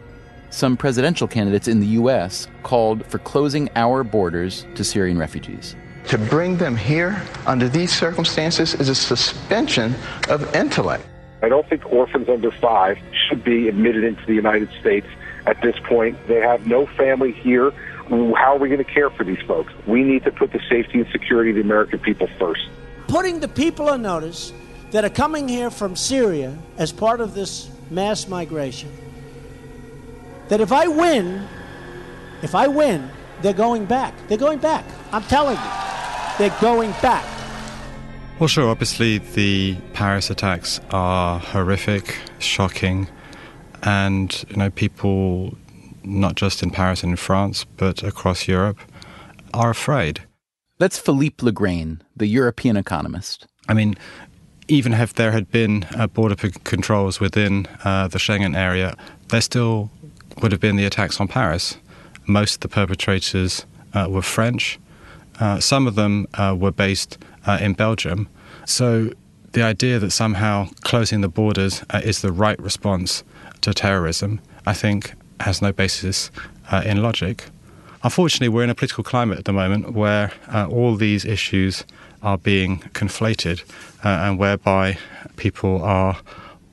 [0.51, 2.47] some presidential candidates in the U.S.
[2.61, 5.75] called for closing our borders to Syrian refugees.
[6.09, 9.95] To bring them here under these circumstances is a suspension
[10.29, 11.07] of intellect.
[11.41, 15.07] I don't think orphans under five should be admitted into the United States
[15.47, 16.17] at this point.
[16.27, 17.73] They have no family here.
[18.09, 19.73] How are we going to care for these folks?
[19.87, 22.67] We need to put the safety and security of the American people first.
[23.07, 24.53] Putting the people on notice
[24.91, 28.91] that are coming here from Syria as part of this mass migration,
[30.49, 31.47] that if I win,
[32.41, 33.09] if I win,
[33.41, 34.13] they're going back.
[34.27, 34.85] They're going back.
[35.11, 35.71] I'm telling you.
[36.37, 37.25] They're going back.
[38.39, 38.69] Well, sure.
[38.69, 43.07] Obviously, the Paris attacks are horrific, shocking,
[43.83, 45.57] and you know people,
[46.05, 48.79] not just in Paris and in France, but across Europe,
[49.53, 50.21] are afraid.
[50.77, 53.47] That's Philippe Legrain, the European economist.
[53.69, 53.95] I mean,
[54.67, 58.95] even if there had been uh, border controls within uh, the Schengen area,
[59.29, 59.89] there still
[60.41, 61.77] would have been the attacks on Paris.
[62.27, 64.79] Most of the perpetrators uh, were French.
[65.39, 68.27] Uh, some of them uh, were based uh, in Belgium.
[68.65, 69.11] So
[69.51, 73.23] the idea that somehow closing the borders is the right response
[73.61, 76.31] to terrorism, I think, has no basis
[76.83, 77.45] in logic.
[78.03, 80.31] Unfortunately, we're in a political climate at the moment where
[80.69, 81.83] all these issues
[82.25, 83.61] are being conflated
[84.03, 84.97] uh, and whereby
[85.37, 86.17] people are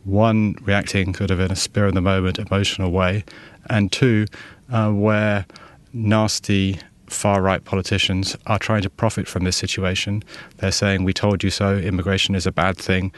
[0.04, 3.22] one reacting sort of in a spur of the moment emotional way
[3.70, 4.26] and two
[4.72, 5.46] uh, where
[5.92, 10.24] nasty far right politicians are trying to profit from this situation.
[10.56, 13.12] They're saying, We told you so, immigration is a bad thing,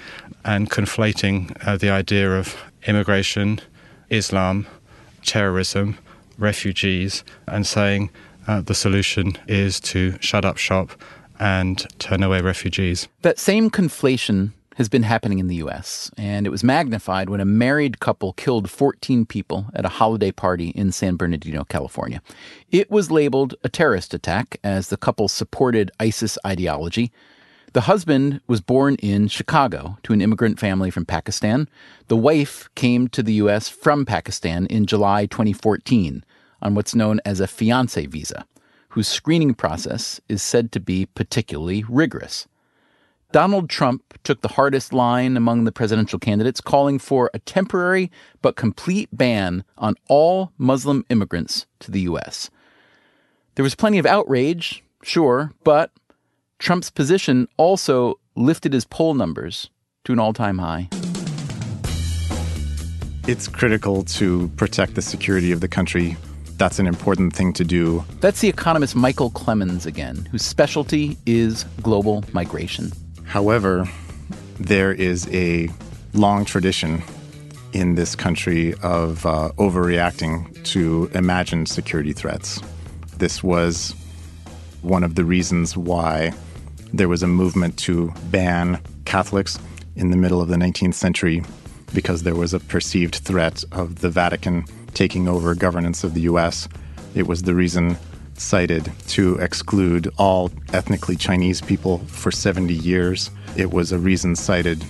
[0.45, 3.61] and conflating uh, the idea of immigration,
[4.11, 4.67] Islam,
[5.25, 5.99] terrorism,
[6.39, 8.11] refugees, and saying
[8.47, 10.91] uh, the solution is to shut up shop
[11.39, 13.09] and turn away refugees.
[13.23, 17.45] That same conflation has been happening in the US, and it was magnified when a
[17.45, 22.21] married couple killed 14 people at a holiday party in San Bernardino, California.
[22.71, 27.13] It was labeled a terrorist attack as the couple supported ISIS ideology.
[27.75, 31.69] The husband was born in Chicago to an immigrant family from Pakistan.
[32.07, 36.25] The wife came to the US from Pakistan in July 2014
[36.63, 38.47] on what's known as a fiance visa
[38.91, 42.47] whose screening process is said to be particularly rigorous.
[43.33, 48.09] Donald Trump took the hardest line among the presidential candidates, calling for a temporary
[48.41, 52.51] but complete ban on all Muslim immigrants to the U.S.
[53.57, 55.91] There was plenty of outrage, sure, but
[56.59, 59.71] Trump's position also lifted his poll numbers
[60.05, 60.89] to an all time high.
[63.27, 66.17] It's critical to protect the security of the country
[66.57, 68.05] that's an important thing to do.
[68.21, 72.93] That's the economist Michael Clemens again, whose specialty is global migration.
[73.25, 73.89] However,
[74.61, 75.69] there is a
[76.13, 77.03] long tradition
[77.73, 82.61] in this country of uh, overreacting to imagined security threats.
[83.17, 83.95] This was
[84.83, 86.33] one of the reasons why
[86.97, 89.59] there was a movement to ban Catholics
[89.97, 91.43] in the middle of the 19th century
[91.93, 94.65] because there was a perceived threat of the Vatican
[94.95, 96.69] taking over governance of the U.S.
[97.15, 97.97] It was the reason
[98.35, 103.31] cited to exclude all ethnically Chinese people for 70 years.
[103.57, 104.85] It was a reason cited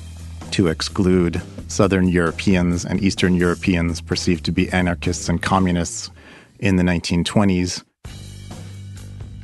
[0.53, 6.11] to exclude Southern Europeans and Eastern Europeans perceived to be anarchists and communists
[6.59, 7.83] in the 1920s.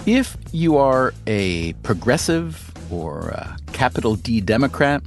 [0.07, 5.03] If you are a progressive or a capital D Democrat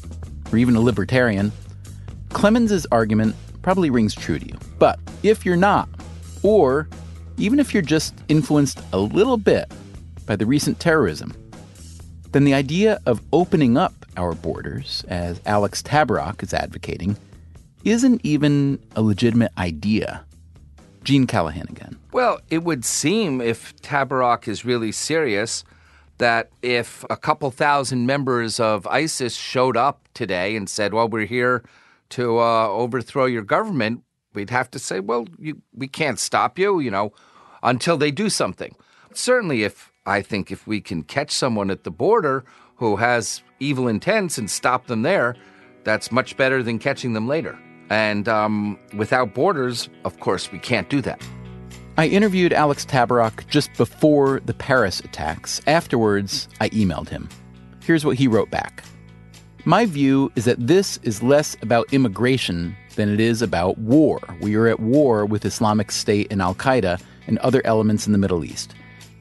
[0.52, 1.52] or even a libertarian,
[2.30, 4.58] Clemens's argument probably rings true to you.
[4.78, 5.90] But if you're not,
[6.44, 6.88] or
[7.38, 9.72] even if you're just influenced a little bit
[10.28, 11.34] by the recent terrorism,
[12.32, 17.18] then the idea of opening up our borders, as Alex Tabarrok is advocating,
[17.84, 20.24] isn't even a legitimate idea.
[21.04, 21.98] Gene Callahan again.
[22.12, 25.64] Well, it would seem if Tabarrok is really serious
[26.18, 31.26] that if a couple thousand members of ISIS showed up today and said, well, we're
[31.26, 31.64] here
[32.10, 36.80] to uh, overthrow your government, we'd have to say, well, you, we can't stop you,
[36.80, 37.12] you know,
[37.64, 38.76] until they do something.
[39.14, 42.46] Certainly, if I think if we can catch someone at the border
[42.76, 45.36] who has evil intents and stop them there,
[45.84, 47.58] that's much better than catching them later.
[47.94, 51.22] And um, without borders, of course, we can't do that.
[51.96, 55.62] I interviewed Alex Tabarrok just before the Paris attacks.
[55.68, 57.30] Afterwards, I emailed him.
[57.84, 58.84] Here's what he wrote back.
[59.66, 64.20] My view is that this is less about immigration than it is about war.
[64.42, 68.18] We are at war with Islamic State and Al Qaeda and other elements in the
[68.18, 68.74] Middle East.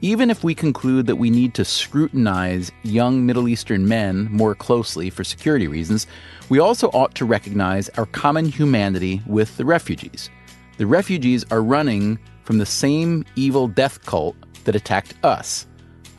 [0.03, 5.09] Even if we conclude that we need to scrutinize young Middle Eastern men more closely
[5.09, 6.07] for security reasons,
[6.49, 10.29] we also ought to recognize our common humanity with the refugees.
[10.77, 14.35] The refugees are running from the same evil death cult
[14.65, 15.67] that attacked us.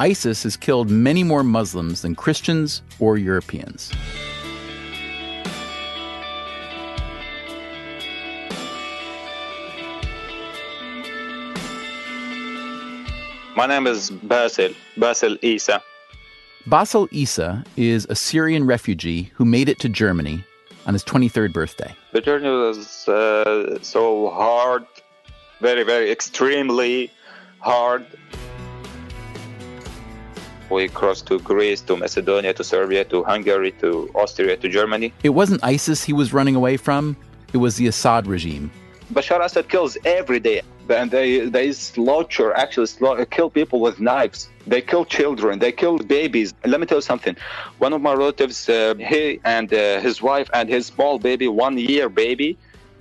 [0.00, 3.92] ISIS has killed many more Muslims than Christians or Europeans.
[13.56, 15.80] My name is Basil, Basil Isa.
[16.66, 20.44] Basil Isa is a Syrian refugee who made it to Germany
[20.86, 21.94] on his 23rd birthday.
[22.10, 24.84] The journey was uh, so hard,
[25.60, 27.12] very, very extremely
[27.60, 28.04] hard.
[30.68, 35.12] We crossed to Greece, to Macedonia, to Serbia, to Hungary, to Austria, to Germany.
[35.22, 37.16] It wasn't ISIS he was running away from,
[37.52, 38.72] it was the Assad regime.
[39.12, 44.48] Bashar Assad kills every day, and they, they slaughter, actually slaughter, kill people with knives.
[44.66, 46.54] They kill children, they kill babies.
[46.64, 47.36] Let me tell you something.
[47.78, 51.76] One of my relatives, uh, he and uh, his wife and his small baby, one
[51.76, 52.56] year baby,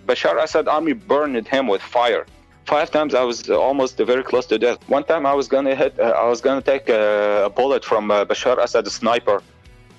[0.05, 2.25] Bashar Assad army burned him with fire.
[2.65, 4.77] Five times I was almost very close to death.
[4.87, 8.11] One time I was gonna hit, uh, I was gonna take a, a bullet from
[8.11, 9.41] uh, Bashar assad sniper.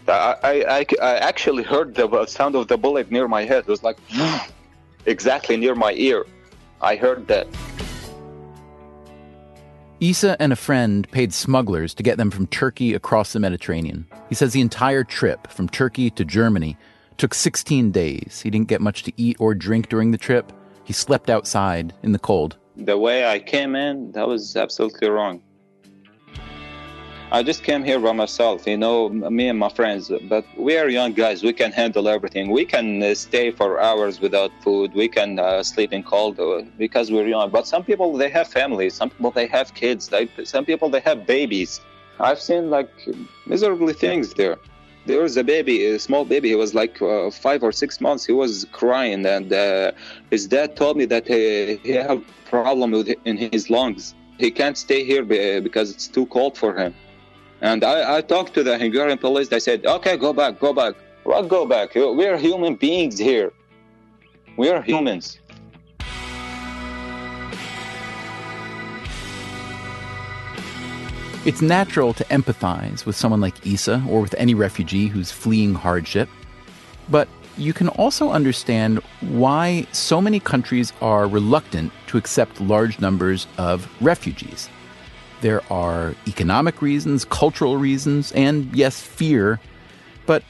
[0.07, 3.61] I, I, I actually heard the sound of the bullet near my head.
[3.61, 3.97] It was like
[5.07, 6.26] exactly near my ear.
[6.80, 7.47] I heard that.
[10.01, 14.07] Isa and a friend paid smugglers to get them from Turkey across the Mediterranean.
[14.28, 16.76] He says the entire trip from Turkey to Germany
[17.16, 18.40] took 16 days.
[18.42, 20.53] He didn't get much to eat or drink during the trip.
[20.82, 22.57] He slept outside in the cold.
[22.76, 25.42] The way I came in, that was absolutely wrong.
[27.35, 30.09] I just came here by myself, you know, me and my friends.
[30.28, 31.43] But we are young guys.
[31.43, 32.53] We can handle everything.
[32.53, 34.95] We can uh, stay for hours without food.
[34.95, 37.51] We can uh, sleep in cold uh, because we're young.
[37.51, 38.95] But some people they have families.
[38.95, 40.07] Some people they have kids.
[40.07, 41.80] They, some people they have babies.
[42.20, 42.93] I've seen like
[43.47, 44.57] miserable things there.
[45.05, 46.51] There was a baby, a small baby.
[46.51, 48.24] He was like uh, five or six months.
[48.24, 49.91] He was crying, and uh,
[50.30, 54.14] his dad told me that he, he have problem with in his lungs.
[54.39, 56.95] He can't stay here because it's too cold for him.
[57.65, 59.49] And I, I talked to the Hungarian police.
[59.49, 60.97] They said, okay, go back, go back.
[61.23, 61.95] What go back?
[61.95, 63.55] We're human beings here.
[64.59, 65.41] We're humans.
[71.47, 76.29] It's natural to empathize with someone like Isa or with any refugee who's fleeing hardship.
[77.09, 83.47] But you can also understand why so many countries are reluctant to accept large numbers
[83.57, 84.69] of refugees.
[85.45, 89.61] There are economic reasons, cultural reasons, and yes, fear.
[90.24, 90.42] But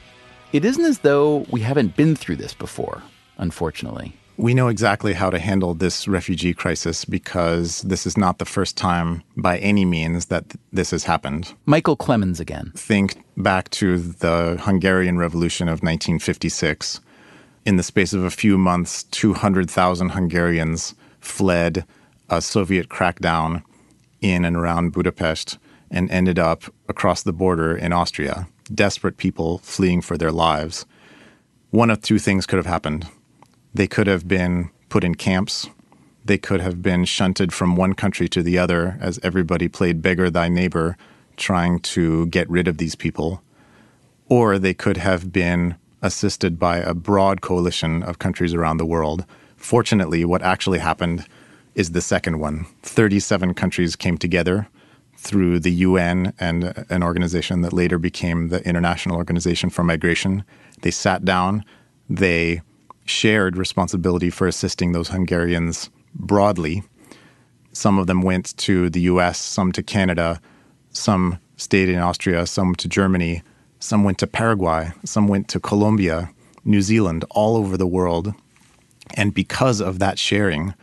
[0.53, 3.03] it isn't as though we haven't been through this before,
[3.37, 4.15] unfortunately.
[4.37, 8.77] We know exactly how to handle this refugee crisis because this is not the first
[8.77, 11.53] time by any means that th- this has happened.
[11.65, 12.71] Michael Clemens again.
[12.77, 17.01] Think back to the Hungarian Revolution of 1956.
[17.65, 21.83] In the space of a few months, 200,000 Hungarians fled
[22.29, 23.61] a Soviet crackdown
[24.31, 25.57] in and around Budapest
[25.91, 28.47] and ended up across the border in Austria.
[28.73, 30.85] Desperate people fleeing for their lives.
[31.71, 33.07] One of two things could have happened
[33.75, 35.67] they could have been put in camps.
[36.23, 40.29] They could have been shunted from one country to the other as everybody played beggar
[40.29, 40.95] thy neighbor,
[41.35, 43.41] trying to get rid of these people.
[44.29, 49.25] Or they could have been assisted by a broad coalition of countries around the world.
[49.57, 51.25] Fortunately, what actually happened
[51.75, 52.65] is the second one.
[52.83, 54.67] 37 countries came together
[55.17, 60.43] through the UN and an organization that later became the International Organization for Migration.
[60.81, 61.63] They sat down,
[62.09, 62.61] they
[63.05, 66.83] shared responsibility for assisting those Hungarians broadly.
[67.71, 70.41] Some of them went to the US, some to Canada,
[70.89, 73.43] some stayed in Austria, some to Germany,
[73.79, 76.29] some went to Paraguay, some went to Colombia,
[76.63, 78.33] New Zealand, all over the world.
[79.15, 80.73] And because of that sharing,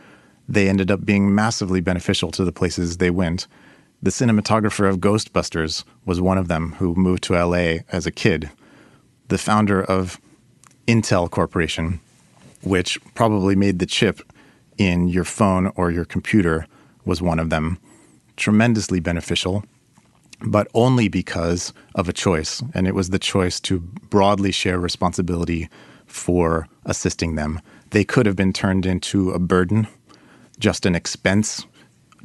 [0.47, 3.47] they ended up being massively beneficial to the places they went.
[4.01, 8.51] The cinematographer of Ghostbusters was one of them who moved to LA as a kid.
[9.29, 10.19] The founder of
[10.87, 12.01] Intel Corporation
[12.63, 14.21] which probably made the chip
[14.77, 16.65] in your phone or your computer,
[17.05, 17.77] was one of them.
[18.37, 19.63] Tremendously beneficial,
[20.41, 22.63] but only because of a choice.
[22.73, 25.69] And it was the choice to broadly share responsibility
[26.07, 27.61] for assisting them.
[27.91, 29.87] They could have been turned into a burden,
[30.63, 31.65] just an expense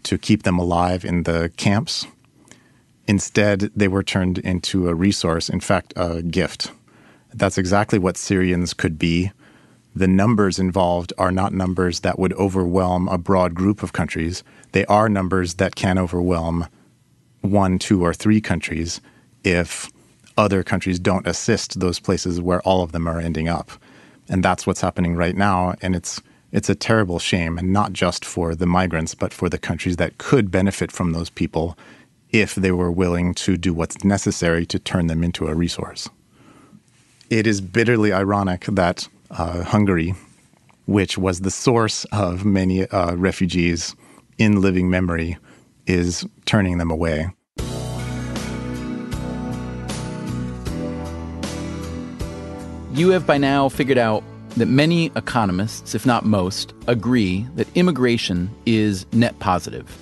[0.04, 2.06] to keep them alive in the camps.
[3.06, 6.70] Instead, they were turned into a resource, in fact, a gift.
[7.34, 9.32] That's exactly what Syrians could be
[9.98, 14.44] the numbers involved are not numbers that would overwhelm a broad group of countries.
[14.70, 16.68] They are numbers that can overwhelm
[17.40, 19.00] one, two, or three countries
[19.42, 19.90] if
[20.36, 23.72] other countries don't assist those places where all of them are ending up.
[24.28, 25.74] And that's what's happening right now.
[25.82, 29.58] And it's it's a terrible shame, and not just for the migrants, but for the
[29.58, 31.76] countries that could benefit from those people
[32.30, 36.08] if they were willing to do what's necessary to turn them into a resource.
[37.30, 40.14] It is bitterly ironic that uh, Hungary,
[40.86, 43.94] which was the source of many uh, refugees
[44.38, 45.36] in living memory,
[45.86, 47.28] is turning them away.
[52.92, 54.24] You have by now figured out
[54.58, 59.96] that many economists, if not most, agree that immigration is net positive.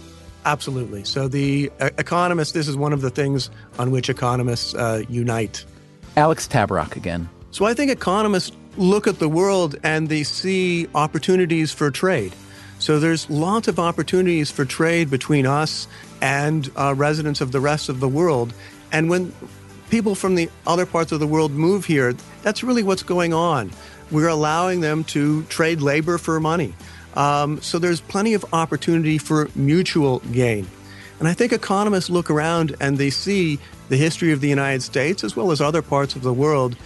[0.44, 1.04] Absolutely.
[1.04, 5.64] So, the uh, economists, this is one of the things on which economists uh, unite.
[6.16, 7.28] Alex Tabarrok again.
[7.50, 12.32] So, I think economists look at the world and they see opportunities for trade.
[12.78, 15.88] So, there's lots of opportunities for trade between us
[16.22, 18.54] and uh, residents of the rest of the world.
[18.92, 19.32] And when
[19.90, 23.70] people from the other parts of the world move here, that's really what's going on.
[24.10, 26.74] We're allowing them to trade labor for money.
[27.14, 30.66] Um, so there's plenty of opportunity for mutual gain.
[31.18, 35.24] And I think economists look around and they see the history of the United States
[35.24, 36.76] as well as other parts of the world,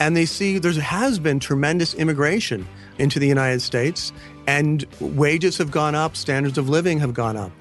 [0.00, 2.66] and they see there has been tremendous immigration
[2.98, 4.12] into the United States,
[4.46, 7.52] and wages have gone up, standards of living have gone up.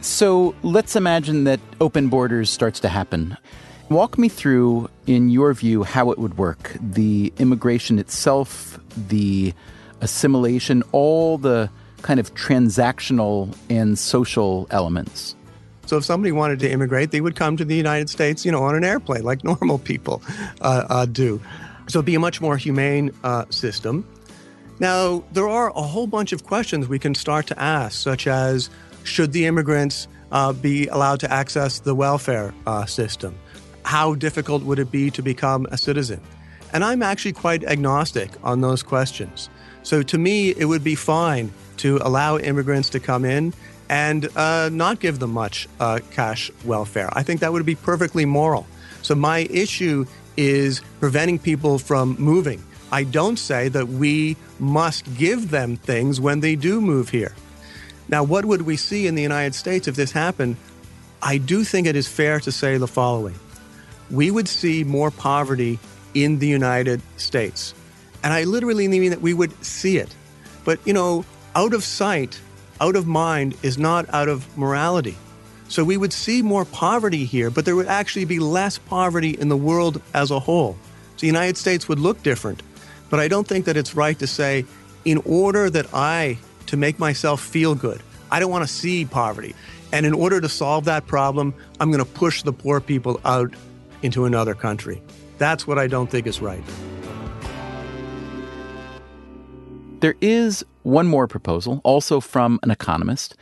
[0.00, 3.36] So let's imagine that open borders starts to happen.
[3.90, 9.54] Walk me through, in your view, how it would work the immigration itself, the
[10.02, 11.70] assimilation, all the
[12.02, 15.34] kind of transactional and social elements.
[15.86, 18.62] So if somebody wanted to immigrate, they would come to the United States, you know,
[18.62, 20.22] on an airplane like normal people
[20.60, 21.40] uh, uh, do.
[21.88, 24.06] So it'd be a much more humane uh, system.
[24.80, 28.68] Now, there are a whole bunch of questions we can start to ask, such as
[29.02, 33.34] should the immigrants uh, be allowed to access the welfare uh, system?
[33.88, 36.20] How difficult would it be to become a citizen?
[36.74, 39.48] And I'm actually quite agnostic on those questions.
[39.82, 43.54] So to me, it would be fine to allow immigrants to come in
[43.88, 47.08] and uh, not give them much uh, cash welfare.
[47.14, 48.66] I think that would be perfectly moral.
[49.00, 50.04] So my issue
[50.36, 52.62] is preventing people from moving.
[52.92, 57.34] I don't say that we must give them things when they do move here.
[58.06, 60.58] Now, what would we see in the United States if this happened?
[61.22, 63.36] I do think it is fair to say the following
[64.10, 65.78] we would see more poverty
[66.14, 67.74] in the United States.
[68.22, 70.14] And I literally mean that we would see it.
[70.64, 72.40] But, you know, out of sight,
[72.80, 75.16] out of mind is not out of morality.
[75.68, 79.48] So we would see more poverty here, but there would actually be less poverty in
[79.48, 80.76] the world as a whole.
[81.16, 82.62] So the United States would look different.
[83.10, 84.64] But I don't think that it's right to say,
[85.04, 89.54] in order that I, to make myself feel good, I don't want to see poverty.
[89.92, 93.54] And in order to solve that problem, I'm going to push the poor people out
[94.02, 95.02] into another country.
[95.38, 96.62] That's what I don't think is right.
[100.00, 103.36] There is one more proposal, also from an economist,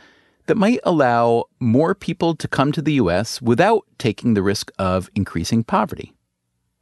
[0.47, 3.41] that might allow more people to come to the U.S.
[3.41, 6.13] without taking the risk of increasing poverty.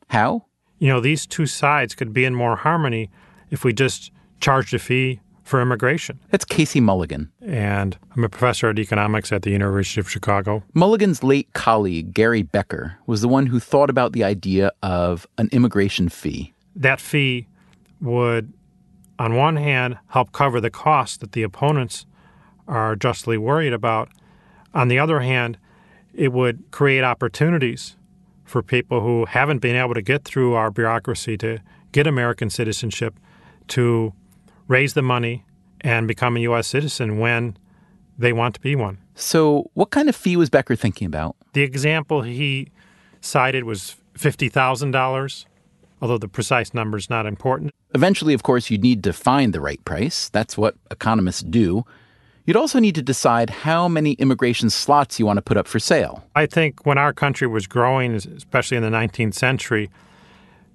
[0.09, 0.45] How?
[0.79, 3.09] You know, these two sides could be in more harmony
[3.49, 6.19] if we just charged a fee for immigration.
[6.31, 7.31] That's Casey Mulligan.
[7.41, 10.63] And I'm a professor of economics at the University of Chicago.
[10.73, 15.47] Mulligan's late colleague, Gary Becker, was the one who thought about the idea of an
[15.53, 16.53] immigration fee.
[16.75, 17.47] That fee
[18.01, 18.51] would
[19.17, 22.05] on one hand, help cover the costs that the opponents
[22.67, 24.09] are justly worried about.
[24.73, 25.57] On the other hand,
[26.13, 27.95] it would create opportunities
[28.43, 31.59] for people who haven't been able to get through our bureaucracy to
[31.91, 33.15] get American citizenship
[33.69, 34.13] to
[34.67, 35.43] raise the money
[35.81, 36.67] and become a U.S.
[36.67, 37.57] citizen when
[38.17, 38.97] they want to be one.
[39.15, 41.35] So, what kind of fee was Becker thinking about?
[41.53, 42.69] The example he
[43.21, 45.45] cited was $50,000
[46.01, 47.73] although the precise number is not important.
[47.93, 50.29] Eventually, of course, you'd need to find the right price.
[50.29, 51.85] That's what economists do.
[52.45, 55.79] You'd also need to decide how many immigration slots you want to put up for
[55.79, 56.23] sale.
[56.35, 59.89] I think when our country was growing, especially in the 19th century,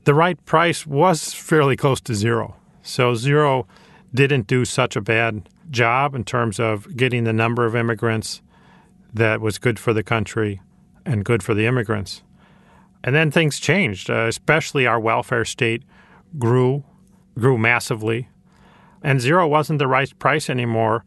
[0.04, 2.56] the right price was fairly close to zero.
[2.82, 3.66] So, zero
[4.12, 8.42] didn't do such a bad job in terms of getting the number of immigrants
[9.12, 10.60] that was good for the country
[11.04, 12.22] and good for the immigrants.
[13.02, 15.82] And then things changed, uh, especially our welfare state
[16.38, 16.84] grew,
[17.38, 18.28] grew massively.
[19.02, 21.04] And zero wasn't the right price anymore.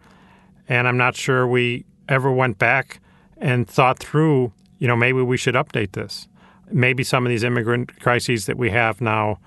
[0.67, 2.99] And I'm not sure we ever went back
[3.37, 6.27] and thought through, you know, maybe we should update this.
[6.71, 9.39] Maybe some of these immigrant crises that we have now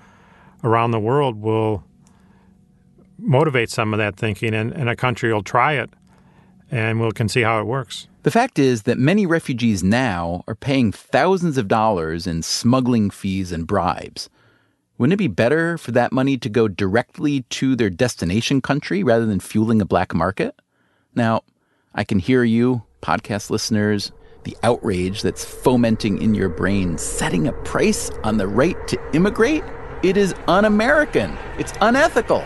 [0.62, 1.82] around the world will
[3.18, 5.90] motivate some of that thinking, and, and a country will try it
[6.70, 8.08] and we can see how it works.
[8.22, 13.52] The fact is that many refugees now are paying thousands of dollars in smuggling fees
[13.52, 14.28] and bribes.
[14.98, 19.26] Wouldn't it be better for that money to go directly to their destination country rather
[19.26, 20.58] than fueling a black market?
[21.14, 21.42] Now,
[21.94, 24.10] I can hear you, podcast listeners,
[24.44, 29.64] the outrage that's fomenting in your brain, setting a price on the right to immigrate,
[30.02, 31.36] it is un American.
[31.58, 32.44] It's unethical.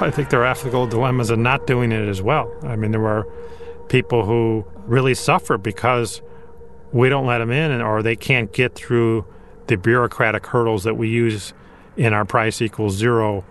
[0.00, 2.52] I think there are ethical dilemmas in not doing it as well.
[2.62, 3.26] I mean, there are
[3.88, 6.22] people who really suffer because
[6.92, 9.26] we don't let them in or they can't get through
[9.66, 11.52] the bureaucratic hurdles that we use
[11.96, 13.44] in our price equals zero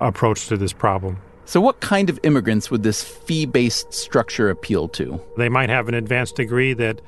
[0.00, 1.18] approach to this problem.
[1.46, 5.20] So, what kind of immigrants would this fee based structure appeal to?
[5.36, 7.00] They might have an advanced degree that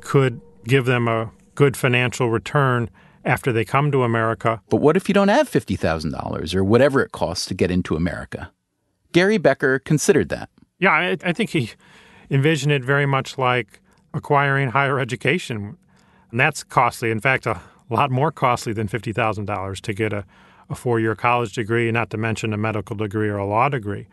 [0.00, 2.90] could give them a good financial return
[3.24, 4.60] after they come to America.
[4.68, 8.52] But what if you don't have $50,000 or whatever it costs to get into America?
[9.12, 10.50] Gary Becker considered that.
[10.78, 11.72] Yeah, I, I think he
[12.30, 13.80] envisioned it very much like
[14.14, 15.76] acquiring higher education.
[16.30, 17.10] And that's costly.
[17.10, 17.60] In fact, a
[17.90, 20.24] lot more costly than $50,000 to get a,
[20.70, 24.06] a four year college degree, not to mention a medical degree or a law degree.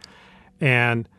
[0.62, 1.10] And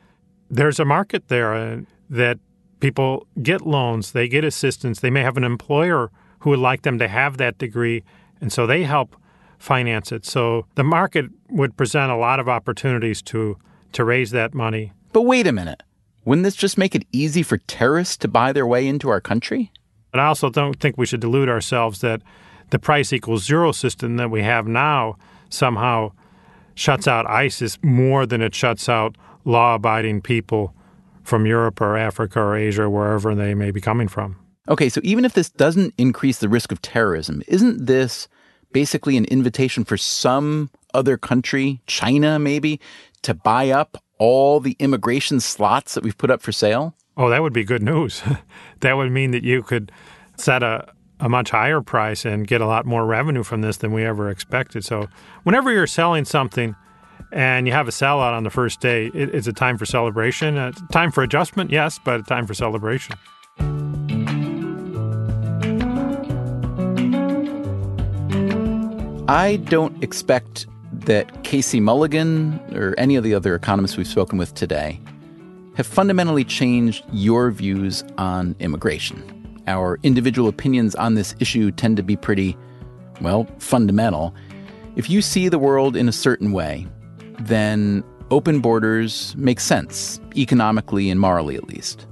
[0.51, 2.39] there's a market there uh, that
[2.81, 6.11] people get loans, they get assistance, they may have an employer
[6.47, 8.05] who would like them to have that degree,
[8.41, 9.17] and so they help
[9.59, 10.25] finance it.
[10.25, 13.59] So the market would present a lot of opportunities to
[13.95, 14.93] to raise that money.
[15.13, 15.83] But wait a minute.
[16.25, 19.73] Wouldn't this just make it easy for terrorists to buy their way into our country?
[20.13, 22.23] But I also don't think we should delude ourselves that
[22.71, 25.17] the price equals zero system that we have now
[25.51, 26.13] somehow
[26.77, 30.73] shuts out ISIS more than it shuts out law abiding people
[31.25, 34.39] from Europe or Africa or Asia or wherever they may be coming from.
[34.69, 38.27] Okay, so even if this doesn't increase the risk of terrorism, isn't this
[38.73, 42.81] basically an invitation for some other country, China maybe,
[43.23, 46.95] to buy up all the immigration slots that we've put up for sale?
[47.17, 48.23] Oh, that would be good news.
[48.81, 49.93] that would mean that you could
[50.37, 53.93] set a, a much higher price and get a lot more revenue from this than
[53.93, 54.85] we ever expected.
[54.85, 55.09] So,
[55.45, 56.75] whenever you're selling something
[57.33, 60.59] and you have a sellout on the first day, it, it's a time for celebration,
[60.59, 63.17] a time for adjustment, yes, but a time for celebration.
[69.29, 74.55] I don't expect that Casey Mulligan or any of the other economists we've spoken with
[74.55, 75.01] today
[75.75, 79.65] have fundamentally changed your views on immigration.
[79.67, 82.57] Our individual opinions on this issue tend to be pretty,
[83.21, 84.33] well, fundamental.
[84.95, 86.87] If you see the world in a certain way,
[87.41, 92.07] then open borders make sense, economically and morally at least.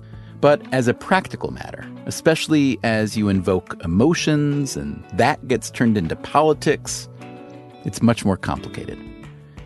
[0.44, 6.16] But as a practical matter, especially as you invoke emotions and that gets turned into
[6.16, 7.08] politics,
[7.86, 8.98] it's much more complicated.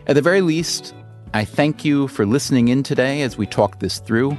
[0.07, 0.95] At the very least,
[1.33, 4.37] I thank you for listening in today as we talk this through.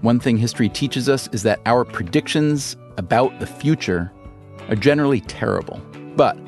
[0.00, 4.10] One thing history teaches us is that our predictions about the future
[4.70, 5.82] are generally terrible.
[6.16, 6.38] But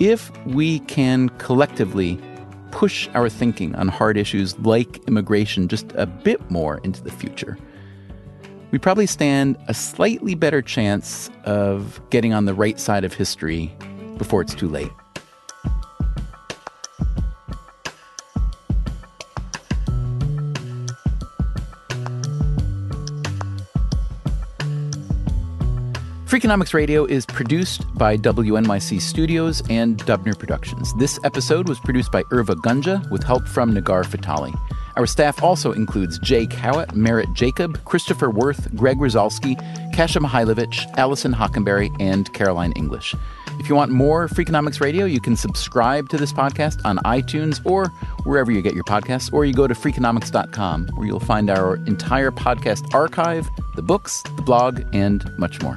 [0.00, 2.20] if we can collectively
[2.72, 7.56] push our thinking on hard issues like immigration just a bit more into the future,
[8.74, 13.72] we probably stand a slightly better chance of getting on the right side of history
[14.18, 14.90] before it's too late.
[26.26, 30.92] Freakonomics Radio is produced by WNYC Studios and Dubner Productions.
[30.98, 34.52] This episode was produced by Irva Gunja with help from Nigar Fatali.
[34.96, 39.56] Our staff also includes Jay Cowit, Merritt Jacob, Christopher Werth, Greg Rosalsky,
[39.92, 43.14] Kasia Mihailovic, Alison Hockenberry, and Caroline English.
[43.58, 47.86] If you want more Freakonomics Radio, you can subscribe to this podcast on iTunes or
[48.24, 52.30] wherever you get your podcasts, or you go to freakonomics.com where you'll find our entire
[52.30, 55.76] podcast archive, the books, the blog, and much more.